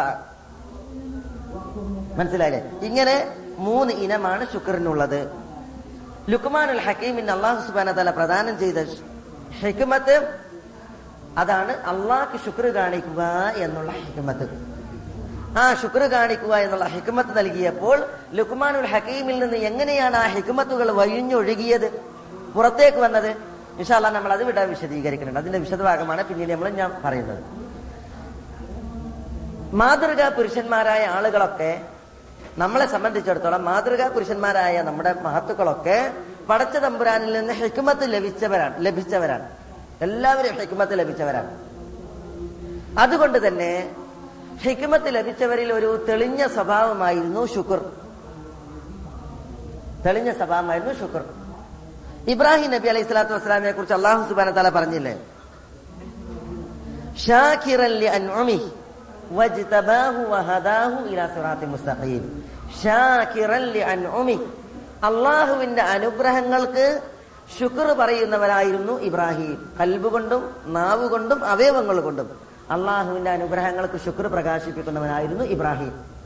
[2.18, 2.80] മനസ്സിലായില്ലേ?
[2.82, 5.32] ഇങ്ങനെ മൂന്ന് ഇനമാണ് ശുക്രനുള്ളത്.
[6.30, 8.76] ലുക്മാൻ അൽ ഹക്കീമിന് അള്ളാഹു സുബാന തല പ്രദാനം ചെയ്ത
[9.50, 10.40] ഹിക്മത്ത്
[11.38, 13.24] അതാണ് അള്ളാഹ്ക്ക് ശുക്ർ കാണിക്കുക
[13.56, 14.68] എന്നുള്ള ഹിക്മത്ത്.
[15.60, 22.02] ആ ശുക്ർ കാണിക്കുക എന്നുള്ള ഹിക്മത്ത് നൽകിയപ്പോൾ ലുക്മാനുൽ ഹക്കീമിൽ നിന്ന് എങ്ങനെയാണ് ആ ഹിക്മത്തുകൾ വഴിഞ്ഞൊഴുകിയത്?
[22.56, 23.36] പുറത്തേക്ക് വന്നത്?
[23.76, 25.40] വിശാല നമ്മൾ അത് വിടാൻ വിശദീകരിക്കുന്നുണ്ട്.
[25.40, 27.67] അതിന്റെ വിശദഭാഗമാണ് പിന്നീട് നമ്മൾ ഞാൻ പറയുന്നത്.
[29.74, 31.82] മാതൃകാ പുരുഷന്മാരായ ആളുകളൊക്കെ
[32.58, 36.14] നമ്മളെ സംബന്ധിച്ചിടത്തോളം മാതൃകാ പുരുഷന്മാരായ നമ്മുടെ മഹത്തുക്കളൊക്കെ
[36.50, 39.50] പടച്ച തമ്പുരാനിൽ നിന്ന് ഹെക്കുമത്ത് ലഭിച്ചവരാണ് ലഭിച്ചവരാണ്.
[40.02, 41.52] എല്ലാവരും ഹെക്കുമത്ത് ലഭിച്ചവരാണ്.
[43.00, 43.92] അതുകൊണ്ട് തന്നെ
[44.62, 47.80] ഹിക്മത്ത് ലഭിച്ചവരിൽ ഒരു തെളിഞ്ഞ സ്വഭാവമായിരുന്നു ശുക്ർ.
[50.06, 51.24] തെളിഞ്ഞ സ്വഭാവമായിരുന്നു ശുക്ർ.
[52.28, 55.18] ഇബ്രാഹിം നബി അലൈഹി സ്വലാത്തു വസ്സലാമിനെ കുറിച്ച് അള്ളാഹു സുബാന തല പറഞ്ഞില്ലേ?
[65.04, 67.02] അള്ളാഹുവിന്റെ അനുഗ്രഹങ്ങൾക്ക്
[67.60, 69.70] ശുക്ർ പറയുന്നവരായിരുന്നു ഇബ്രാഹിം.
[69.82, 72.40] കൽബുകൊണ്ടും നാവ് കൊണ്ടും അവയവങ്ങൾ കൊണ്ടും.
[72.72, 76.18] അള്ളാഹുവിന്റെ അനുഗ്രഹങ്ങൾക്ക് ശുക്ർ പ്രകാശിപ്പിക്കുന്നവനായിരുന്നു ഇബ്രാഹിം.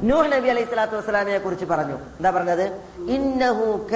[0.00, 1.94] നൂഹ് നബി അലൈഹി സ്വലാത്തു വസ്സലാമിനെ കുറിച്ച് പറഞ്ഞു.
[1.94, 2.80] എന്താ പറഞ്ഞത്?
[2.98, 3.88] ഇന്നഹു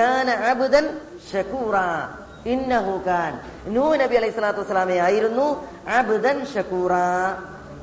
[1.33, 1.75] ഷകൂറ
[2.47, 6.91] ഇന്നഹു കാൻ നൂഹ് നബി അലൈഹി സ്വലാത്തു വസ്സലാമെ ആയിരുന്നു അബ്ദൻ ഷകൂറ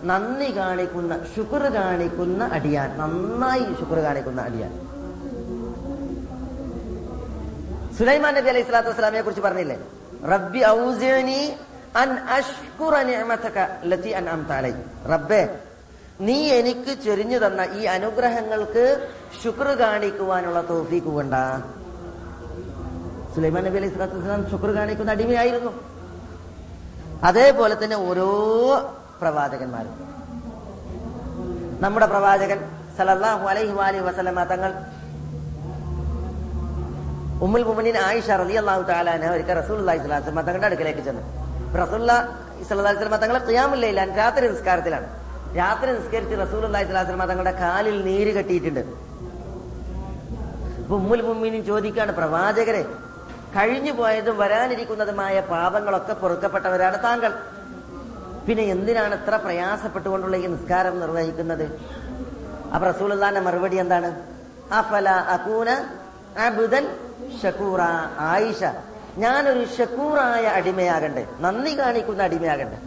[0.10, 2.90] നന്ദി കാണിക്കുന്ന ശുക്ർ കാണിക്കുന്ന അടിയാൻ.
[3.02, 4.72] നന്നായി ശുക്ർ കാണിക്കുന്ന അടിയാൻ.
[7.98, 9.78] സുലൈമാൻ നബി അലൈഹി സ്വലാത്തു വസ്സലാമിനെ കുറിച്ച് പറഞ്ഞില്ലേ?
[10.34, 11.42] റബ്ബി ഔസിഅനി
[12.02, 13.58] അൻ അഷ്കുറ നിഅമതക
[13.92, 14.74] ലതി അൻഅംത അലൈ.
[15.14, 15.42] റബ്ബേ
[16.28, 18.86] നീ എനിക്ക് ചൊരിഞ്ഞു തന്ന ഈ അനുഗ്രഹങ്ങൾക്ക്
[19.44, 21.36] ശുക്ർ കാണിക്കുവാനുള്ള തോഫീക്ക് കൊണ്ട.
[23.36, 25.72] സുലൈമാൻ നബി അലൈഹി സ്വലാത്തു വസ്സലാം ശുക്ർ കാണിക്കുന്ന അടിമയായിരുന്നു.
[27.30, 28.30] അതേപോലെ തന്നെ ഓരോ
[29.22, 29.96] പ്രവാചകന്മാരും
[31.84, 32.60] നമ്മുടെ പ്രവാചകൻ
[32.98, 34.72] സലല്ലാഹു അലൈഹി വാലി വസല്ലമ തങ്ങൾ
[37.46, 40.00] ഉമ്മുൽ മുമിനിൻ ആയിഷ റലി അള്ളാഹു താലാന ഒരിക്കൽ റസൂൽ അള്ളാഹി
[40.48, 41.24] തങ്ങളുടെ അടുക്കലേക്ക് ചെന്നു.
[41.82, 42.12] റസൂല്ല
[42.64, 45.08] ഇസ്ലാസ്ലമ തങ്ങളെ ഖിയാമുല്ലയിലാണ് രാത്രി നിസ്കാരത്തിലാണ്.
[45.62, 48.84] രാത്രി നിസ്കരിച്ച് റസൂൽ അള്ളാഹി സ്വലാസ്ലമ തങ്ങളുടെ കാലിൽ നീര് കെട്ടിയിട്ടുണ്ട്.
[50.98, 52.84] ഉമ്മുൽ മുമിനിൻ ചോദിക്കാണ് പ്രവാചകരെ
[53.56, 57.32] കഴിഞ്ഞു പോയതും വരാനിരിക്കുന്നതുമായ പാപങ്ങളൊക്കെ പൊറുക്കപ്പെട്ടവരാണ് താങ്കൾ.
[58.48, 61.82] പിന്നെ എന്തിനാണ് ഇത്ര പ്രയാസപ്പെട്ടുകൊണ്ടുള്ള ഈ നിസ്കാരം നിർവഹിക്കുന്നത്?
[62.74, 64.10] അപ്പൊ റസൂലുള്ളാന്റെ മറുപടി എന്താണ്?
[64.74, 65.70] അഫല അകൂന
[66.46, 66.98] അബുദൻ
[67.44, 67.82] ഷക്കൂറ.
[68.20, 68.64] ആയിഷ
[69.18, 71.28] ഞാനൊരു ഷക്കൂറായ അടിമയാകണ്ടേ.
[71.40, 72.78] നന്ദി കാണിക്കുന്ന അടിമയാകണ്ടേ.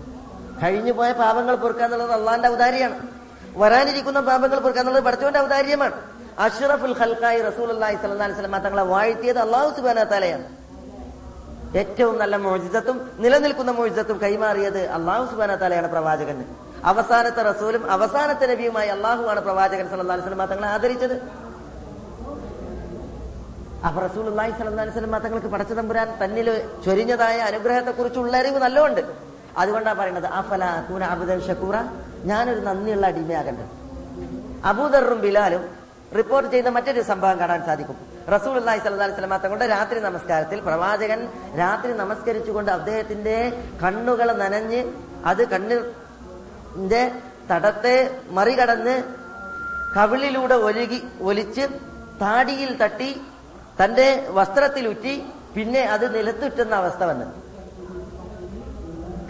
[0.63, 3.09] കഴിഞ്ഞു പോയ പാപങ്ങൾ പൊറുക്കുക എന്നുള്ളത് അള്ളാന്റെ ഔദാര്യമാണ്.
[3.57, 5.93] വരാനിരിക്കുന്ന പാപങ്ങൾ പൊറുക്കുക എന്നുള്ളത് പഠിച്ചോന്റെ ഔദാര്യമാണ്.
[6.39, 10.64] അഷ്റഫുൽ ഹൽക്കായി റസൂൽ അള്ളാഹി സ്വലാ അലൈഹി തങ്ങളെ വാഴ്ത്തിയത് അള്ളാഹു സുബ്ഹാനഹു തആലയാണ്.
[11.81, 16.45] ഏറ്റവും നല്ല മോചിതത്വം നിലനിൽക്കുന്ന മോചിതത്വം കൈമാറിയത് അള്ളാഹു സുബാന തലയാണ് പ്രവാചകന്
[16.91, 21.17] അവസാനത്തെ റസൂലും അവസാനത്തെ നബിയുമായി അള്ളാഹുവാണ് പ്രവാചകൻ സല്ലല്ലാഹു അലൈഹി വസല്ലം തങ്ങളെ ആദരിച്ചത്.
[23.87, 26.49] അപ്പൊ റസൂൽ അള്ളാഹി സല്ലല്ലാഹു അലൈഹി വസല്ലം തങ്ങൾക്ക് പടച്ച തമ്പുരാൻ തന്നിൽ
[26.85, 29.03] ചൊരിഞ്ഞതായ അനുഗ്രഹത്തെ കുറിച്ചുള്ള അറിവ് നല്ലോണ്ട്.
[29.61, 31.77] അതുകൊണ്ടാണ് പറയുന്നത് അഫല കൂന അബുദൻ ഷക്കൂറ?
[32.31, 33.71] ഞാനൊരു നന്ദിയുള്ള അടിമയാകണ്ടത്
[34.71, 35.65] അബൂദറും ബിലാലും
[36.19, 37.97] റിപ്പോർട്ട് ചെയ്യുന്ന മറ്റൊരു സംഭവം കാണാൻ സാധിക്കും.
[38.35, 41.21] റസൂൽ അള്ളാഹി സല്ലല്ലാഹു അലൈഹി സ്വലാമ തങ്ങളുടെ രാത്രി നമസ്കാരത്തിൽ പ്രവാചകൻ
[41.63, 43.37] രാത്രി നമസ്കരിച്ചുകൊണ്ട് അദ്ദേഹത്തിന്റെ
[43.83, 44.81] കണ്ണുകൾ നനഞ്ഞ്
[45.31, 47.03] അത് കണ്ണിന്റെ
[47.51, 47.97] തടത്തെ
[48.39, 48.97] മറികടന്ന്
[49.97, 51.01] കവിളിലൂടെ ഒലുകി
[51.31, 51.65] ഒലിച്ച്
[52.23, 53.11] താടിയിൽ തട്ടി
[53.81, 54.09] തന്റെ
[54.39, 55.15] വസ്ത്രത്തിൽ ഉറ്റി
[55.57, 57.35] പിന്നെ അത് നിലത്തുറ്റുന്ന അവസ്ഥ വന്നത്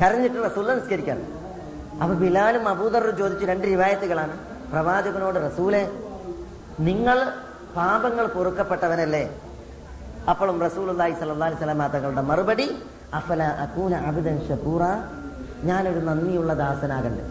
[0.01, 1.19] കരഞ്ഞിട്ട് റസൂൽ നിസ്കരിക്കാൻ
[2.03, 4.35] അപ്പൊ ബിലാലും അബൂദറും ചോദിച്ചു രണ്ട് റിവായത്തുകളാണ്.
[4.73, 5.83] പ്രവാചകനോട് റസൂലെ
[6.81, 7.19] നിങ്ങൾ
[7.77, 9.25] പാപങ്ങൾ പൊറുക്കപ്പെട്ടവനല്ലേ?
[10.29, 12.67] അപ്പോഴും റസൂൽ സല്ലല്ലാഹി അലൈഹി തങ്ങളുടെ മറുപടി
[13.19, 14.83] അഫല അകൂന അബിദൻ ഷക്കൂറ
[15.65, 17.25] ഞാനൊരു നന്ദിയുള്ള ദാസനാകണ്ടേ.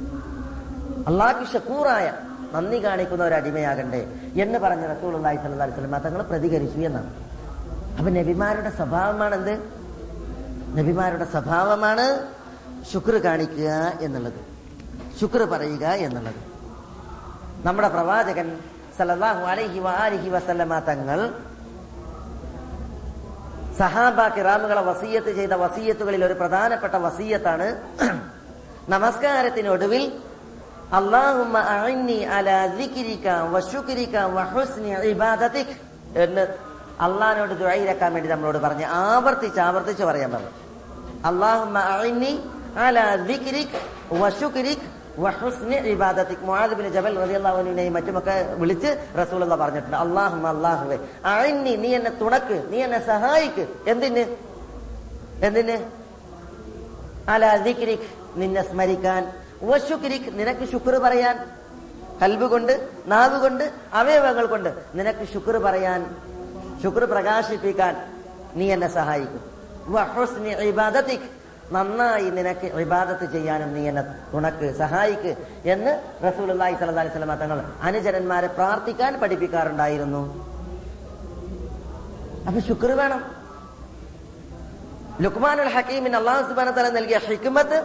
[1.10, 2.14] അള്ളാഹി ഷക്കൂറായ
[2.54, 4.02] നന്ദി കാണിക്കുന്ന ഒരു അടിമയാകണ്ടേ
[4.44, 7.12] എന്ന് പറഞ്ഞ റസൂൽ അള്ളാഹി അലൈഹി വസല്ലം തങ്ങൾ പ്രതികരിച്ചു എന്നാണ്.
[7.98, 9.56] അപ്പൊ നബിമാരുടെ സ്വഭാവമാണ് എന്ത്
[10.80, 12.06] നബിമാരുടെ സ്വഭാവമാണ്
[12.92, 13.70] ശുക്ർ കാണിക്കുക
[14.02, 14.40] എന്നുള്ളത്.
[15.20, 16.40] ശുക്ർ പറയുക എന്നുള്ളത്.
[17.66, 18.48] നമ്മുടെ പ്രവാചകൻ
[18.98, 21.20] സല്ലല്ലാഹു അലൈഹി വആലിഹി വസല്ലമ തങ്ങൾ
[23.80, 27.68] സഹാബ കിറാമുകളെ വസീയത്ത് ചെയ്ത വസീയത്തുകളിൽ ഒരു പ്രധാനപ്പെട്ട വസീയത്താണ്
[28.94, 30.04] നമസ്കാരത്തിനൊടുവിൽ
[31.00, 31.58] അള്ളാഹുമ്മ
[36.24, 36.44] എന്ന്
[38.16, 40.52] വേണ്ടി നമ്മളോട് പറഞ്ഞു ആവർത്തിച്ച് ആവർത്തിച്ച് പറയാൻ പറഞ്ഞു.
[41.30, 41.78] അള്ളാഹുമ്മ
[46.74, 49.98] ബിൻ ജബൽ റളിയല്ലാഹു മറ്റുമൊക്കെ വിളിച്ച് റസൂലുള്ള പറഞ്ഞിട്ടുണ്ട്.
[49.98, 50.98] അല്ലാഹുമ്മ അല്ലാഹുവേ.
[51.26, 53.68] അഇന്നി നീ എന്നെ തുണക്ക് നീ എന്നെ സഹായിക്ക്.
[53.88, 54.36] എന്തിന്?
[55.46, 55.92] എന്തിന്?
[57.30, 58.00] അലാ ദിക്രിക്.
[58.36, 59.34] നിന്നെ സ്മരിക്കാൻ.
[59.64, 61.50] വശുക്രിക് നിനക്ക് ശുക്ർ പറയാൻ.
[62.22, 66.16] കൽബ് കൊണ്ട് നാവ് കൊണ്ട് അവയവങ്ങൾ കൊണ്ട് നിനക്ക് ശുക്ർ പറയാൻ.
[66.84, 67.96] ശുക്ർ പ്രകാശിപ്പിക്കാൻ
[68.56, 69.42] നീ എന്നെ സഹായിക്കും.
[71.76, 74.04] നന്നായി നിനക്ക് വിവാദത്ത് ചെയ്യാനും നീ എന്നെ
[74.34, 75.32] തുണക്ക് സഹായിക്ക്
[75.74, 75.92] എന്ന്
[76.28, 80.24] റസൂൽ അള്ളാഹി അലൈഹി വസല്ലം തങ്ങൾ അനുചരന്മാരെ പ്രാർത്ഥിക്കാൻ പഠിപ്പിക്കാറുണ്ടായിരുന്നു.
[82.48, 83.22] അപ്പൊ ശുക്ർ വേണം.
[85.24, 87.78] ലുക്മാനുൽ ഹക്കീമിന് അള്ളാഹു സുബാന തല നൽകിയ ഹിക്മത്ത്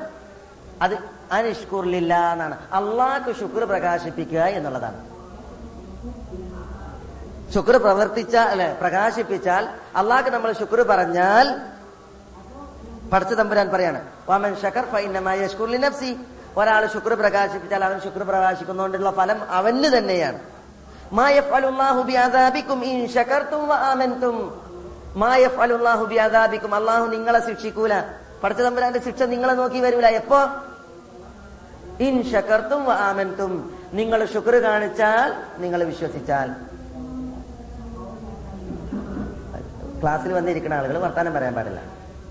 [0.84, 0.94] അത്
[1.36, 2.56] അനിഷ്കുറില്ല എന്നാണ്.
[2.78, 5.00] അള്ളാഹ്ക്ക് ശുക്ർ പ്രകാശിപ്പിക്കുക എന്നുള്ളതാണ്.
[7.54, 9.64] ശുക്ർ പ്രവർത്തിച്ച അല്ലെ പ്രകാശിപ്പിച്ചാൽ
[10.00, 11.46] അള്ളാഹ്ക്ക് നമ്മൾ ശുക്ർ പറഞ്ഞാൽ
[13.12, 16.16] പഠിച്ച തമ്പുരാൻ പറയാണ് വാമൻ ഷക്കർ ഫൈനമായ യഷ്കുർലി നഫ്സി
[16.56, 20.38] ഒരാൾ ശുക്ർ പ്രകാശിപ്പിച്ചാൽ അവൻ ശുക്ർ പ്രകാശിക്കുന്നതുകൊണ്ടുള്ള ഫലം അവന് തന്നെയാണ്.
[26.74, 28.00] അല്ലാഹു നിങ്ങളെ ശിക്ഷിക്കൂല.
[28.44, 30.06] പഠിച്ച തമ്പുരാന്റെ ശിക്ഷ നിങ്ങളെ നോക്കി വരൂല.
[30.06, 30.40] എപ്പോ?
[32.00, 33.78] ഇൻ ഷക്കർത്തും ആമൻതും.
[33.92, 36.52] നിങ്ങൾ ശുക്ർ കാണിച്ചാൽ നിങ്ങൾ വിശ്വസിച്ചാൽ.
[40.00, 41.80] ക്ലാസ്സിൽ വന്നിരിക്കുന്ന ആളുകൾ വർത്താനം പറയാൻ പാടില്ല.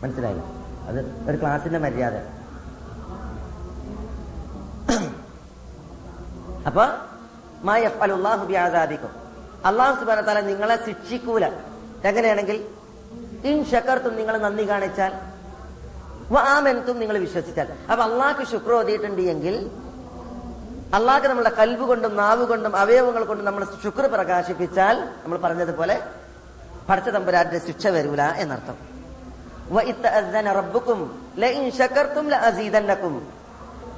[0.04, 0.57] മനസ്സിലായില്ല?
[0.90, 2.16] അത് ഒരു ക്ലാസിന്റെ മര്യാദ.
[6.70, 6.84] അപ്പൊ
[7.68, 8.46] മായഫലുല്ലാഹു
[9.70, 11.46] അള്ളാഹു സുബാന താല നിങ്ങളെ ശിക്ഷിക്കൂല.
[12.10, 12.58] എങ്ങനെയാണെങ്കിൽ
[13.50, 15.14] ഇൻ ഷക്കർത്തും നിങ്ങൾ നന്ദി കാണിച്ചാൽ
[16.54, 17.68] ആമെന്തും നിങ്ങൾ വിശ്വസിച്ചാൽ.
[17.92, 19.56] അപ്പൊ അള്ളാഹ്ക്ക് ശുക്ർ ഓതിയിട്ടുണ്ട് എങ്കിൽ
[20.98, 25.96] അള്ളാഹ്ക്ക് നമ്മുടെ കൽവ് കൊണ്ടും നാവ് കൊണ്ടും അവയവങ്ങൾ കൊണ്ടും നമ്മൾ ശുക്ർ പ്രകാശിപ്പിച്ചാൽ നമ്മൾ പറഞ്ഞതുപോലെ
[26.90, 28.78] പഠിച്ച തമ്പുരാന്റെ ശിക്ഷ വരൂല എന്നർത്ഥം.
[30.56, 31.28] റബ്ബുക്കും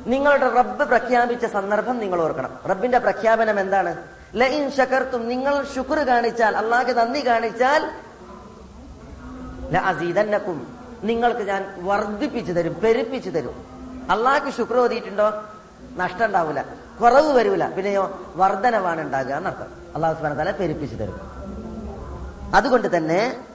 [0.07, 2.59] നിങ്ങളുടെ റബ്ബ് പ്രഖ്യാപിച്ച സന്ദർഭം നിങ്ങൾ ഓർക്കണം.
[2.70, 3.97] റബ്ബിന്റെ പ്രഖ്യാപനം എന്താണ്?
[4.36, 7.91] ലൈൻ ഷക്കർത്തും നിങ്ങൾ ശുക്ർ കാണിച്ചാൽ അള്ളാഹ് നന്ദി കാണിച്ചാൽ
[9.72, 13.55] ലഅസീദന്നകും നിങ്ങൾക്ക് ഞാൻ വർദ്ധിപ്പിച്ചു തരും പെരുപ്പിച്ചു തരും.
[14.09, 15.32] അള്ളാഹ്ക്ക് ശുക്ർ ഓതിയിട്ടുണ്ടോ?
[15.97, 16.65] നഷ്ടം ഉണ്ടാവില്ല
[17.01, 17.67] കുറവ് വരൂല.
[17.67, 19.67] പിന്നെയോ വർധനവാണ് ഉണ്ടാകുക എന്നർത്ഥം.
[19.95, 21.20] അള്ളാഹു സുബാന തല പെരുപ്പിച്ചു തരും.
[22.55, 23.48] അതുകൊണ്ട് തന്നെ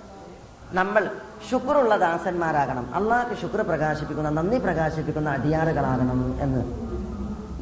[0.74, 1.10] നമ്മൾ
[1.50, 2.94] ശുക്രുള്ള ദാസന്മാരാകണം.
[2.94, 6.62] അള്ളാഹ് ശുക്ർ പ്രകാശിപ്പിക്കുന്ന നന്ദി പ്രകാശിപ്പിക്കുന്ന അടിയാറുകളാകണം എന്ന്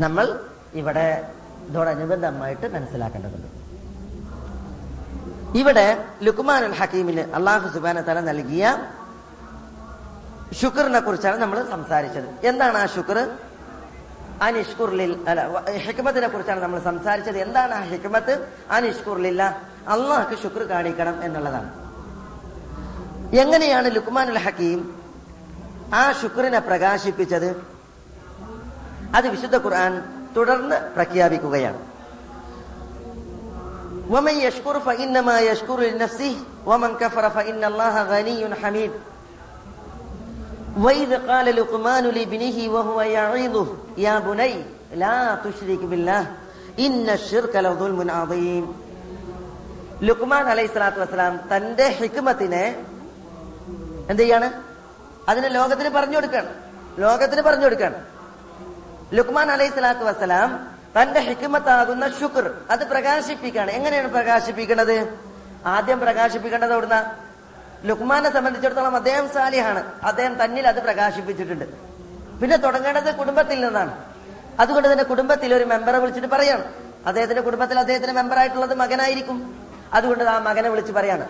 [0.03, 0.41] നമ്മൾ
[0.75, 1.33] ഇവിടെ
[1.69, 3.49] ഇതോടനുബന്ധമായിട്ട് മനസ്സിലാക്കേണ്ടതുണ്ട്.
[5.59, 8.89] ഇവിടെ ലുക്മാനുൽ ഹക്കീമിന് അള്ളാഹു സുബാന തല നൽകിയ
[10.53, 12.47] ശുക്റിനെ കുറിച്ചാണ് നമ്മൾ സംസാരിച്ചത്.
[12.47, 13.37] എന്താണ് ആ ശുക്ർ?
[14.43, 17.37] അനിഷ്കുർലിൽ അല്ല ഹിക്മത്തിനെ കുറിച്ചാണ് നമ്മൾ സംസാരിച്ചത്.
[17.37, 18.49] എന്താണ് ആ ഹിക്മത്ത്?
[18.71, 19.43] അനിഷ്കുർലില്ല
[19.89, 21.82] അള്ളാഹ്ക്ക് ശുക്ർ കാണിക്കണം എന്നുള്ളതാണ്.
[23.42, 24.80] എങ്ങനെയാണ് ലുക്മാനുൽ ഹക്കീം
[25.94, 27.50] ആ ശുക്രിനെ പ്രകാശിപ്പിച്ചത്
[29.16, 29.94] അത് വിശുദ്ധ ഖുർആൻ
[30.36, 31.82] തുടർന്ന് പ്രഖ്യാപിക്കുകയാണ്
[34.10, 36.36] ومن يشكر فإنما يشكر لنفسه
[36.66, 38.92] ومن كفر فإن الله غني حميد
[40.78, 43.68] وإذ قال لقمان لابنه وهو يعظه
[43.98, 44.54] يا بني
[44.96, 46.24] لا تشرك بالله
[46.80, 48.66] إن الشرك لظلم عظيم
[50.02, 52.66] ലുക്മാൻ അലൈഹി സ്വലാത്തു വസ്സലാം തന്റെ ഹിക്മത്തിനെ
[54.09, 54.53] എന്ത് ചെയ്യാണ്?
[55.29, 56.49] അതിനെ ലോകത്തിന് പറഞ്ഞു കൊടുക്കാണ്
[56.99, 58.05] ലോകത്തിന് പറഞ്ഞു കൊടുക്കാണ്
[59.15, 65.19] ലുക്മാൻ അലൈഹി സ്വലാത്തു വസ്സലാം തന്റെ ഹിക്കുമത്താകുന്ന ശുക്ർ അത് പ്രകാശിപ്പിക്കാണ് എങ്ങനെയാണ് പ്രകാശിപ്പിക്കുന്നത്
[65.67, 67.33] ആദ്യം പ്രകാശിപ്പിക്കേണ്ടത് അവിടുന്ന്
[67.87, 69.93] ലുക്മാനെ സംബന്ധിച്ചിടത്തോളം അദ്ദേഹം സാലിഹാണ്.
[70.03, 71.65] അദ്ദേഹം തന്നിൽ അത് പ്രകാശിപ്പിച്ചിട്ടുണ്ട്.
[72.41, 74.05] പിന്നെ തുടങ്ങേണ്ടത് കുടുംബത്തിൽ നിന്നാണ്.
[74.61, 76.65] അതുകൊണ്ട് തന്നെ കുടുംബത്തിൽ ഒരു മെമ്പറെ വിളിച്ചിട്ട് പറയാണ്.
[77.07, 79.67] അദ്ദേഹത്തിന്റെ കുടുംബത്തിൽ അദ്ദേഹത്തിന്റെ മെമ്പറായിട്ടുള്ളത് മകനായിരിക്കും.
[79.93, 81.27] അതുകൊണ്ട് ആ മകനെ വിളിച്ച് പറയാണ്.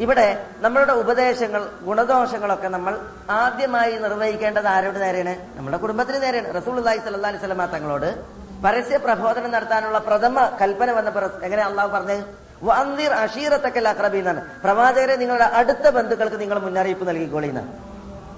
[0.00, 2.98] ഇവിടെ നമ്മളുടെ ഉപദേശങ്ങൾ ഗുണദോഷങ്ങളൊക്കെ നമ്മൾ
[3.30, 5.34] ആദ്യമായി നിർവഹിക്കേണ്ടത് ആരോട് നേരെയാണ്?
[5.56, 6.54] നമ്മുടെ കുടുംബത്തിന് നേരെയാണ്.
[6.54, 8.24] റസൂൽ അള്ളാഹി സല്ലാ അലൈഹി സ്വലമ തങ്ങളോട്.
[8.64, 12.24] പരസ്യ പ്രബോധനം നടത്താനുള്ള പ്രഥമ കൽപ്പന വന്നപ്പോൾ എങ്ങനെ അള്ളാഹു പറഞ്ഞത്
[12.62, 14.60] വന്തിർ അഷീറത്തക്കൽ അക്രബി എന്നാണ്.
[14.62, 17.72] പ്രവാചകരെ നിങ്ങളുടെ അടുത്ത ബന്ധുക്കൾക്ക് നിങ്ങൾ മുന്നറിയിപ്പ് നൽകിക്കോളി എന്നാണ്.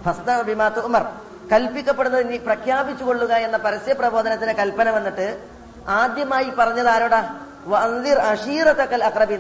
[0.05, 1.05] ഫസ്ത ബിമാത്ത് ഉമർ
[1.53, 5.27] കൽപ്പിക്കപ്പെടുന്നത് നീ പ്രഖ്യാപിച്ചു കൊള്ളുക എന്ന പരസ്യ പ്രബോധനത്തിന് കൽപ്പന വന്നിട്ട്
[5.89, 7.21] ആദ്യമായി പറഞ്ഞത് ആരോടാ?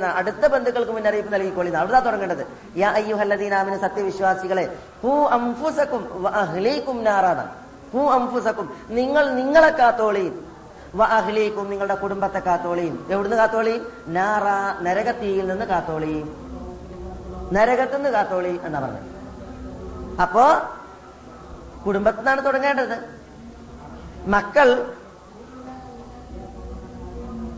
[0.06, 1.70] അടുത്ത ബന്ധുക്കൾക്ക് മുന്നറിയിപ്പ് നൽകിക്കോളി.
[1.70, 2.46] അവിടെ തുടങ്ങേണ്ടത്.
[2.76, 2.92] യാ
[3.78, 4.76] സത്യവിശ്വാസികളെ
[8.10, 10.48] അംഫുസക്കും നിങ്ങൾ നിങ്ങളെ കാത്തോളിയും.
[11.04, 13.06] അഹ്ലീക്കും നിങ്ങളുടെ കുടുംബത്തെ കാത്തോളിയും.
[13.10, 14.42] എവിടുന്ന് കാത്തോളിയും നാറ
[14.82, 16.48] നരകത്തീയിൽ നിന്ന് കാത്തോളിയും.
[17.52, 19.18] നരകത്തുനിന്ന് കാത്തോളി എന്നാ പറഞ്ഞത്.
[20.22, 20.44] അപ്പോ
[21.86, 22.98] കുടുംബത്തിനാണ് തുടങ്ങേണ്ടത്.
[24.26, 24.94] മക്കൾ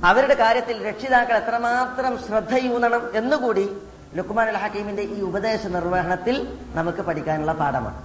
[0.05, 3.77] അവരുടെ കാര്യത്തിൽ രക്ഷിതാക്കൾ എത്രമാത്രം ശ്രദ്ധയൂന്നണം എന്നുകൂടി
[4.15, 8.03] ലുക്മാൻ അൽ ഹക്കീമിന്റെ ഈ ഉപദേശ നിർവഹണത്തിൽ നമുക്ക് പഠിക്കാനുള്ള പാഠമാണ്.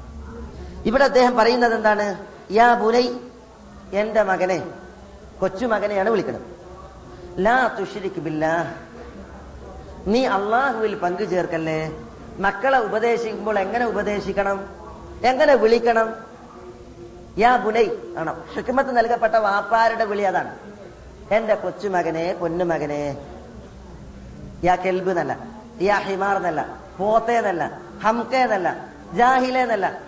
[0.85, 2.25] ഇവിടെ അദ്ദേഹം പറയുന്നത് എന്താണ്?
[2.51, 3.07] യാ ബുനൈ
[3.93, 4.71] എന്റെ മകനെ
[5.39, 6.41] കൊച്ചുമകനെയാണ് വിളിക്കുന്നത്.
[7.37, 8.21] ലാ തുഷിരിക്ക്
[10.07, 12.03] നീ അള്ളാഹുവിൽ പങ്കു ചേർക്കല്ലേ?
[12.39, 14.69] മക്കളെ ഉപദേശിക്കുമ്പോൾ എങ്ങനെ ഉപദേശിക്കണം?
[15.23, 16.15] എങ്ങനെ വിളിക്കണം?
[17.37, 17.87] യാ ബുനൈ
[18.17, 18.37] ആണോ?
[18.53, 20.74] ഹിക്മത്ത് നൽകപ്പെട്ട വാപ്പാരുടെ വിളി അതാണ്.
[21.31, 23.17] എന്റെ കൊച്ചുമകനെ പൊന്നുമകനെ.
[24.63, 25.37] യാ കെൽബ് എന്നല്ല
[25.81, 26.65] യാ ഹിമാർ എന്നല്ല
[26.97, 29.99] പോത്തേന്നല്ല ഹംകേന്നല്ല ജാഹിലേന്നല്ല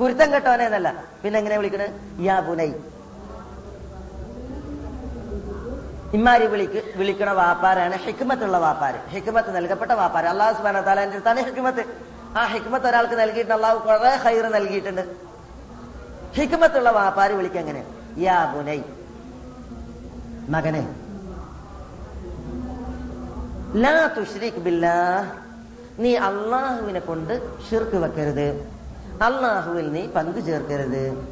[0.00, 1.86] കുരുത്തം കെട്ടോനേന്നല്ല പിന്നെ എങ്ങനെ വിളിക്കണ്?
[2.22, 2.72] യാ ബുനൈ.
[6.14, 9.08] ഇമാരി വിളിക്ക് വിളിക്കണ വാപ്പാരാണ് ഹിക്മത്തുള്ള വാപ്പാര്.
[9.08, 10.24] ഹിക്മത്ത് നൽകപ്പെട്ട വാപ്പാര്.
[10.24, 11.84] അള്ളാഹു സുബാന താലാന്റെ അടുത്താണ് ഹിക്മത്ത്.
[12.38, 13.54] ആ ഹിക്മത്ത് ഒരാൾക്ക് നൽകിയിട്ടുണ്ട്.
[13.54, 15.16] അള്ളാഹു കുറെ ഹൈർ നൽകിയിട്ടുണ്ട്.
[16.34, 17.84] ഹിക്മത്തുള്ള വാപ്പാര് വിളിക്കുക എങ്ങനെ?
[18.18, 18.80] യാ ബുനൈ.
[20.48, 20.94] മകനെ.
[23.74, 25.30] ലാ തുഷ്രീഖ് ബില്ലാ
[25.98, 28.68] നീ അള്ളാഹുവിനെ കൊണ്ട് ഷിർക്ക് വെക്കരുത്.
[29.22, 31.28] അള്ളാഹുവിൽ നീ പങ്കു ചേർക്കരുത്.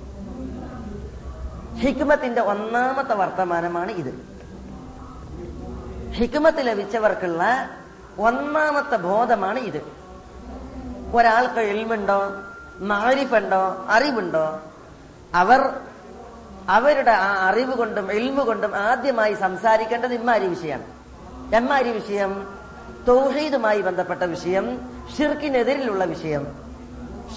[1.75, 4.35] ഹിക്മത്തിന്റെ ഒന്നാമത്തെ വർത്തമാനമാണ് ഇത്.
[6.11, 7.71] ഹിക്മത്ത് ലഭിച്ചവർക്കുള്ള
[8.19, 9.83] ഒന്നാമത്തെ ബോധമാണ് ഇത്.
[11.15, 12.33] ഒരാൾക്ക് എൽമുണ്ടോ
[12.79, 13.87] മാരിഫുണ്ടോ?
[13.89, 14.61] അറിവുണ്ടോ?
[15.35, 15.81] അവർ
[16.69, 21.55] അവരുടെ ആ അറിവ് കൊണ്ടും എൽമു കൊണ്ടും ആദ്യമായി സംസാരിക്കേണ്ടത് ഇമ്മാരി വിഷയമാണ്.
[21.55, 22.59] എമ്മാരി വിഷയം
[23.09, 24.81] തൗഹീദുമായി ബന്ധപ്പെട്ട വിഷയം
[25.19, 26.47] ഷിർക്കിനെതിരിലുള്ള വിഷയം.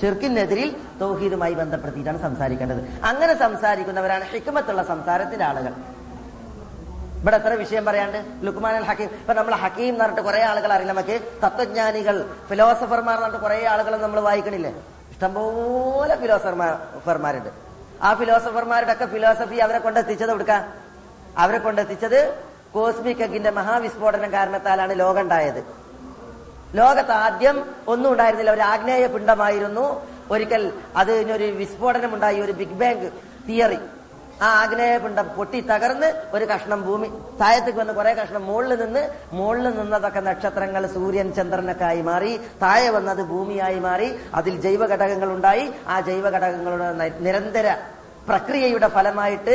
[0.02, 3.06] ഷിർക്കിനെതിരിൽ തൗഹീദുമായി ബന്ധപ്പെടുത്തിയിട്ടാണ് സംസാരിക്കേണ്ടത്.
[3.06, 5.74] അങ്ങനെ സംസാരിക്കുന്നവരാണ് ഹിക്കുമത്തുള്ള സംസാരത്തിന്റെ ആളുകൾ.
[7.22, 8.26] ഇവിടെ എത്ര വിഷയം പറയാണ്ട്?
[8.42, 9.06] ലുക്മാൻ അൽ ഹക്കീം.
[9.06, 10.92] ഇപ്പൊ നമ്മൾ ഹക്കീം എന്ന് പറഞ്ഞിട്ട് കുറെ ആളുകൾ അറിയില്ല.
[10.92, 14.84] നമുക്ക് തത്വജ്ഞാനികൾ ഫിലോസഫർമാർ എന്ന് പറഞ്ഞിട്ട് കുറെ ആളുകൾ നമ്മൾ വായിക്കണില്ലേ?
[15.12, 17.67] ഇഷ്ടംപോലെ ഫിലോസഫർമാരുണ്ട്
[18.04, 20.74] ആ ഫിലോസഫർമാരുടെ ഒക്കെ ഫിലോസഫി അവരെ കൊണ്ടെത്തിച്ചത് കൊടുക്കാം
[21.38, 22.20] അവരെ കൊണ്ടെത്തിച്ചത്
[22.72, 25.64] കോസ്മിക് എഗിന്റെ മഹാവിസ്ഫോടനം കാരണത്താലാണ് ലോകം ഉണ്ടായത്
[26.76, 28.52] ലോകത്ത് ആദ്യം ഒന്നും ഉണ്ടായിരുന്നില്ല.
[28.52, 33.10] ഒരു ആഗ്നേയ പിണ്ഡമായിരുന്നു ഒരിക്കൽ അതിനൊരു വിസ്ഫോടനം ഉണ്ടായി ഒരു ബിഗ് ബാങ്
[33.48, 33.80] തിയറി.
[34.46, 37.08] ആ ആഗ്നേയ പിണ്ഡം പൊട്ടി തകർന്ന് ഒരു കഷ്ണം ഭൂമി.
[37.42, 39.04] താഴത്തേക്ക് വന്ന് കുറെ കഷ്ണം മുകളിൽ നിന്ന്
[39.38, 42.32] മുകളിൽ നിന്നതൊക്കെ നക്ഷത്രങ്ങൾ സൂര്യൻ ചന്ദ്രനൊക്കെ ആയി മാറി
[42.64, 44.10] താഴെ വന്നത് ഭൂമിയായി മാറി
[44.40, 46.90] അതിൽ ജൈവ ഘടകങ്ങൾ ഉണ്ടായി ആ ജൈവ ഘടകങ്ങളുടെ
[47.28, 47.68] നിരന്തര
[48.30, 49.54] പ്രക്രിയയുടെ ഫലമായിട്ട്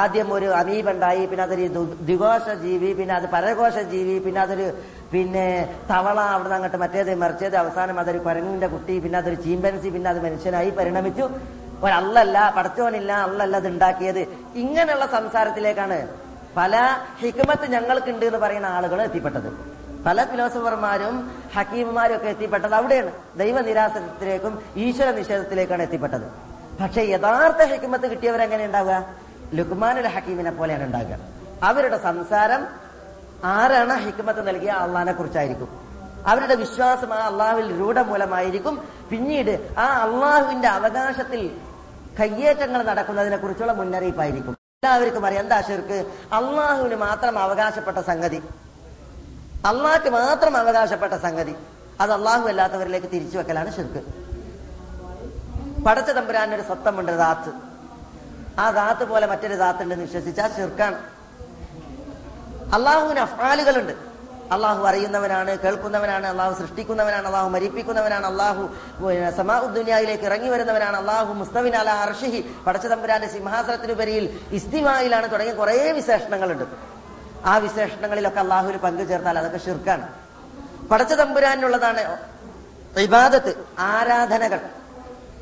[0.00, 1.66] ആദ്യം ഒരു അമീബ ഉണ്ടായി പിന്നെ അതൊരു
[2.08, 4.66] ദ്വികോശ ജീവി പിന്നെ അത് പരകോശ ജീവി പിന്നെ അതൊരു
[5.12, 5.46] പിന്നെ
[5.90, 10.70] തവള അവിടുന്ന് അങ്ങോട്ട് മറ്റേത് മറിച്ചത് അവസാനം അതൊരു കുരങ്ങിന്റെ കുട്ടി പിന്നെ അതൊരു ചീമ്പൻസി പിന്നെ അത് മനുഷ്യനായി
[10.78, 11.26] പരിണമിച്ചു.
[11.82, 14.18] ഒരല്ലല്ല പടച്ചോനില്ല അല്ലല്ല അത് ഉണ്ടാക്കിയത്
[14.54, 16.08] ഇങ്ങനെയുള്ള സംസാരത്തിലേക്കാണ്
[16.56, 19.80] പല ഹിക്മത്ത് ഞങ്ങൾക്കുണ്ട് എന്ന് പറയുന്ന ആളുകൾ എത്തിപ്പെട്ടത്.
[20.06, 23.12] പല ഫിലോസഫർമാരും ഹക്കീമുമാരും ഒക്കെ എത്തിപ്പെട്ടത് അവിടെയാണ്.
[23.36, 26.26] ദൈവ നിരാസനത്തിലേക്കും ഈശ്വര നിഷേധത്തിലേക്കാണ് എത്തിപ്പെട്ടത്.
[26.82, 29.04] പക്ഷെ യഥാർത്ഥ ഹിക്മത്ത് കിട്ടിയവരെങ്ങനെ ഉണ്ടാവുക?
[29.54, 31.18] ലുക്മാനുൽ ഹക്കീമിനെ പോലെയാണ് ഉണ്ടാകുക
[31.62, 32.66] അവരുടെ സംസാരം
[33.44, 34.70] ആരാണ് ഹിക്മത്ത് നൽകിയ?
[34.70, 35.90] അള്ളഹാനെ കുറിച്ചായിരിക്കും.
[36.26, 38.88] അവരുടെ വിശ്വാസം ആ അള്ളാഹുവിൽ രൂഢമൂലമായിരിക്കും.
[39.10, 41.60] പിന്നീട് ആ അള്ളാഹുവിന്റെ അവകാശത്തിൽ
[42.18, 44.52] കയ്യേറ്റങ്ങൾ നടക്കുന്നതിനെ കുറിച്ചുള്ള മുന്നറിയിപ്പായിരിക്കും.
[44.52, 45.42] എല്ലാവർക്കും അറിയാം.
[45.42, 45.98] എന്താ ഷിർക്ക്
[46.32, 48.42] അള്ളാഹുവിന് മാത്രം അവകാശപ്പെട്ട സംഗതി.
[49.66, 51.54] അള്ളാഹ്ക്ക് മാത്രം അവകാശപ്പെട്ട സംഗതി.
[52.00, 54.00] അത് അള്ളാഹു അല്ലാത്തവരിലേക്ക് തിരിച്ചു വെക്കലാണ് ഷിർക്ക്
[55.86, 57.50] പടച്ച തമ്പുരാൻ ഒരു സ്വത്തമുണ്ട് ദാത്ത്.
[58.60, 60.98] ആ ദാത്ത് പോലെ മറ്റൊരു ദാത്തുണ്ടെന്ന് വിശ്വസിച്ചാൽ ഷിർക്കാണ്
[62.74, 64.09] അള്ളാഹുവിന് അഫ്ആലുകളുണ്ട്.
[64.52, 68.70] അള്ളാഹു അറിയുന്നവനാണ് കേൾക്കുന്നവനാണ് അള്ളാഹു സൃഷ്ടിക്കുന്നവനാണ് അള്ളാഹു മരിപ്പിക്കുന്നവനാണ് അള്ളാഹു
[69.36, 76.64] സമാഉദ്ദുനിയയിലേക്ക് ഇറങ്ങി വരുന്നവനാണ് അള്ളാഹു മുസ്തവിൻ അല അർഷിഹി പടച്ചതമ്പുരാന്റെ സിംഹാസനത്തിനുപരിയിൽ ഇസ്തിമായിലാണ് തുടങ്ങിയ കുറേ വിശേഷണങ്ങളുണ്ട്.
[77.44, 80.12] ആ വിശേഷണങ്ങളിലൊക്കെ അള്ളാഹുവിന് പങ്കു ചേർത്താൽ അതൊക്കെ ഷിർക്കാണ്
[80.88, 82.18] പടച്ചതമ്പുരാനുള്ളതാണ്
[82.98, 84.60] ഇബാദത്ത് ആരാധനകൾ.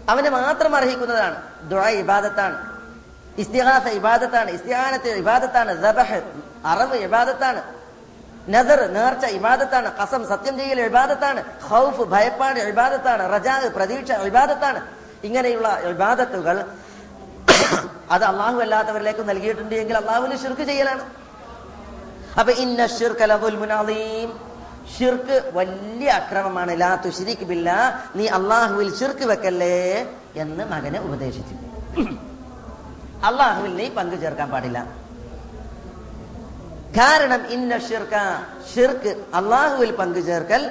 [0.09, 1.43] അവനെ മാത്രം അർഹിക്കുന്നതാണ്.
[1.71, 2.79] ദുഴ ഇബാദത്താണ്.
[3.39, 4.51] ഇസ്തിഹാസ ഇബാദത്താണ്.
[4.51, 5.83] ഇസ്തിഹാനത്ത് ഇബാദത്താണ്.
[5.83, 6.23] ദബഹ്
[6.65, 7.78] അറവ് ഇബാദത്താണ്.
[8.49, 9.93] നദർ നേർച്ച ഇബാദത്താണ്.
[9.97, 11.45] കസം സത്യം ചെയ്യൽ ഇബാദത്താണ്.
[11.61, 13.33] ഹൗഫ് ഭയപ്പാട് ഇബാദത്താണ്.
[13.35, 14.81] റജാ പ്രതീക്ഷ ഇബാദത്താണ്.
[15.25, 16.65] ഇങ്ങനെയുള്ള ഇബാദത്തുകൾ
[18.11, 21.05] അത് അള്ളാഹു അല്ലാത്തവരിലേക്ക് നൽകിയിട്ടുണ്ട് എങ്കിൽ അള്ളാഹുവിന് ഷിർക്ക് ചെയ്യലാണ്.
[22.41, 24.49] അപ്പൊ ഇന്ന ഷിർക്കലീം
[24.99, 26.81] ഷിർക്ക് വലിയ അക്രമമാണ്.
[26.81, 27.71] ലാ തുഷിരിക്ക് ബില്ല.
[28.17, 31.55] നീ അള്ളാഹുവിൽ ഷിർക്ക് വെക്കല്ലേ എന്ന് മകനെ ഉപദേശിച്ചു.
[33.27, 35.08] അള്ളാഹുവിൽ നീ പങ്കു ചേർക്കാൻ പാടില്ല.
[36.97, 38.15] കാരണം ഇന്ന ഷിർക്ക
[38.75, 40.63] ഷിർക്ക് അള്ളാഹുവിൽ പങ്കുചേർക്കൽ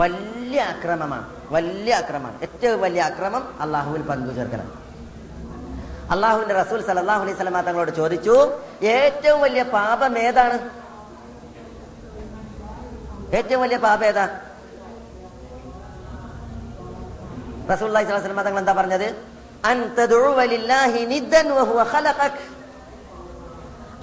[0.00, 2.36] വലിയ അക്രമമാണ് വലിയ അക്രമമാണ്.
[2.42, 4.72] ഏറ്റവും വലിയ അക്രമം അള്ളാഹുവിൽ പങ്കുചേർക്കലാണ്.
[6.10, 8.36] അള്ളാഹുവിന്റെ റസൂൽ സലാഹു അലൈഹി സ്വലമ തങ്ങളോട് ചോദിച്ചു
[8.82, 10.58] ഏറ്റവും വലിയ പാപം ഏതാണ്?
[13.38, 14.26] ഏറ്റവും വലിയ പാപം ഏതാ?
[17.72, 19.37] റസൂൽ അലൈഹി സ്വലമ തങ്ങൾ എന്താ പറഞ്ഞത്?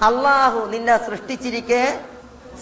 [0.08, 1.82] അള്ളാഹു നിന്നെ സൃഷ്ടിച്ചിരിക്കെ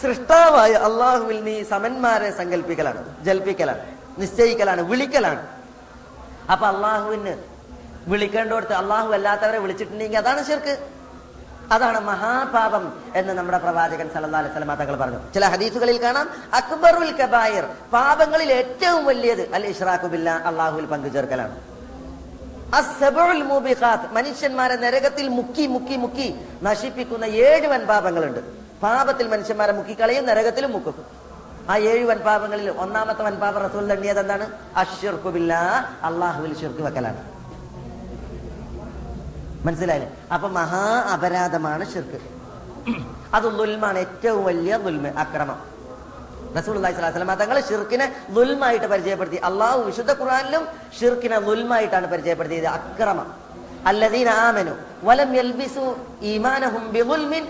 [0.03, 3.83] സൃഷ്ടാവായ അള്ളാഹുവിൽ നീ സമന്മാരെ സങ്കല്പിക്കലാണ് ജൽപ്പിക്കലാണ്
[4.19, 5.43] നിശ്ചയിക്കലാണ് വിളിക്കലാണ്.
[6.53, 7.35] അപ്പൊ അള്ളാഹുവിന്
[8.13, 10.75] വിളിക്കേണ്ടടുത്ത് അള്ളാഹു അല്ലാത്തവരെ വിളിച്ചിട്ടുണ്ടെങ്കിൽ അതാണ് ശിർക്ക്.
[11.75, 12.85] അതാണ് മഹാപാപം
[13.19, 15.21] എന്ന് നമ്മുടെ പ്രവാചകൻ സല്ലല്ലാഹു അലൈഹി തങ്ങൾ പറഞ്ഞു.
[15.35, 16.27] ചില ഹദീസുകളിൽ കാണാം
[16.61, 21.74] അക്ബറുൽ കബായർ പാപങ്ങളിൽ ഏറ്റവും വലിയത് അൽ ഇഷ്റാഖുബില്ല അള്ളാഹുവിൽ പങ്കുചേർക്കലാണ്.
[24.13, 28.41] മനുഷ്യന്മാരെ നരകത്തിൽ മുക്കി മുക്കി മുക്കി നശിപ്പിക്കുന്ന ഏഴ് വൻ പാപങ്ങളുണ്ട്.
[28.83, 31.07] പാപത്തിൽ മനുഷ്യന്മാരെ മുക്കിക്കളയും നരകത്തിലും മുക്കും.
[31.71, 34.51] ആ ഏഴ് വൻപാപങ്ങളിൽ ഒന്നാമത്തെ വൻ വൻപാപം റസൂൽ തണ്ണിയത് എന്താണ്?
[34.77, 35.55] അഷിർക്കുബില്ല
[36.03, 37.35] അള്ളാഹുവിൽ ഷിർക്ക് വെക്കലാണ്.
[39.67, 40.13] മനസ്സിലായില്ലേ?
[40.33, 42.19] അപ്പൊ മഹാ അപരാധമാണ് ഷിർക്ക്
[43.35, 45.74] അത് ദുൽമാണ് ഏറ്റവും വലിയ ദുൽമ അക്രമം.
[46.59, 49.39] റസൂൽ അള്ളഹി സ്വലാസ്ലമ തങ്ങൾ ഷിർക്കിനെ ലുൽമായിട്ട് പരിചയപ്പെടുത്തി.
[49.49, 50.63] അള്ളാഹു വിശുദ്ധ ഖുറാനിലും
[50.99, 52.69] ഷിർക്കിനെ ലുൽമായിട്ടാണ് പരിചയപ്പെടുത്തിയത്.
[52.77, 53.29] അക്രമം.
[53.91, 54.73] അല്ലദീന ആമനു
[55.09, 55.85] വലം യൽബിസു
[56.33, 57.45] ഈമാനഹും ബിഗുൽമിൻ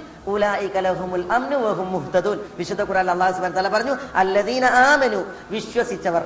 [2.59, 6.24] വിശുദ്ധ ഖുർആനിൽ അല്ലാഹു സുബ്ഹാനഹു തആല പറഞ്ഞു അല്ലദീന ആമനു വിശ്വസിച്ചവർ.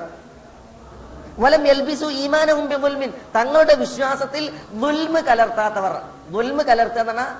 [1.43, 4.43] വലം യൽബിസു ഈമാനഹും ബിഗുൽമിൻ തങ്ങളുടെ വിശ്വാസത്തിൽ
[4.81, 5.93] ദുൽമ് കലർത്താത്തവർ.
[6.33, 7.31] ദുൽമ് കലർത്തുക എന്ന് പറഞ്ഞാൽ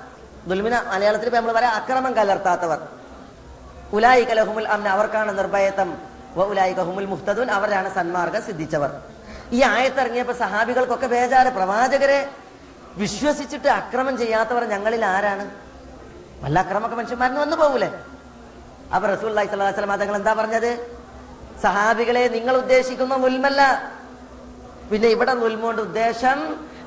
[0.49, 2.79] ദുൽമിന മലയാളത്തിൽ നമ്മൾ പറയാം അക്രമം കലർത്താത്തവർ.
[3.97, 5.89] ഉലായിക ലഹുമുൽ അമ്ന അവർക്കാണ് നിർഭയത്വം.
[6.87, 8.91] ഹുമുൽ മുഹ്തദൂൻ അവരാണ് സന്മാർഗം സിദ്ധിച്ചവർ.
[9.57, 11.49] ഈ ആയത്തിറങ്ങിയപ്പോ സഹാബികൾക്കൊക്കെ ബേജാറ്.
[11.57, 12.19] പ്രവാചകരെ
[13.01, 15.45] വിശ്വസിച്ചിട്ട് അക്രമം ചെയ്യാത്തവർ ഞങ്ങളിൽ ആരാണ്?
[16.43, 17.89] വല്ല അക്രമൊക്കെ മനുഷ്യന്മാരെന്ന് വന്നു പോകൂലേ
[18.93, 19.51] അപ്പൊ റസൂൽ അലൈഹി
[20.01, 20.71] തങ്ങൾ എന്താ പറഞ്ഞത്?
[21.63, 23.61] സഹാബികളെ നിങ്ങൾ ഉദ്ദേശിക്കുന്ന മുൽമല്ല.
[24.91, 26.39] പിന്നെ ഇവിടെ മുൽമോണ്ട് ഉദ്ദേശം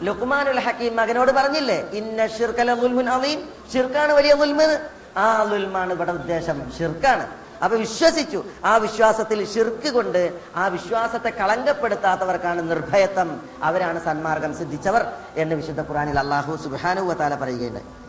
[0.06, 3.38] ലുക്മാനുൽ ഹക്കീം മകനോട് പറഞ്ഞില്ലേ ഇന്ന ഷിർക്കല മുൽമുൻ അലീം
[3.72, 4.68] ഷിർക്കാണ് വലിയ നുൽമ്
[5.16, 6.72] ആ ലുൽമാണ് ഇവിടെ ഉദ്ദേശം.
[6.78, 7.26] ഷിർക്കാണ്
[7.64, 8.44] അപ്പൊ വിശ്വസിച്ചു.
[8.64, 13.40] ആ വിശ്വാസത്തിൽ ഷിർക്ക് കൊണ്ട് ആ വിശ്വാസത്തെ കളങ്കപ്പെടുത്താത്തവർക്കാണ് നിർഭയത്വം.
[13.62, 15.06] അവരാണ് സന്മാർഗം സിദ്ധിച്ചവർ
[15.36, 18.01] എന്ന് വിശുദ്ധ ഖുറാനിൽ അള്ളാഹു സുബാനു വത്താല പറയുകയുണ്ടായി.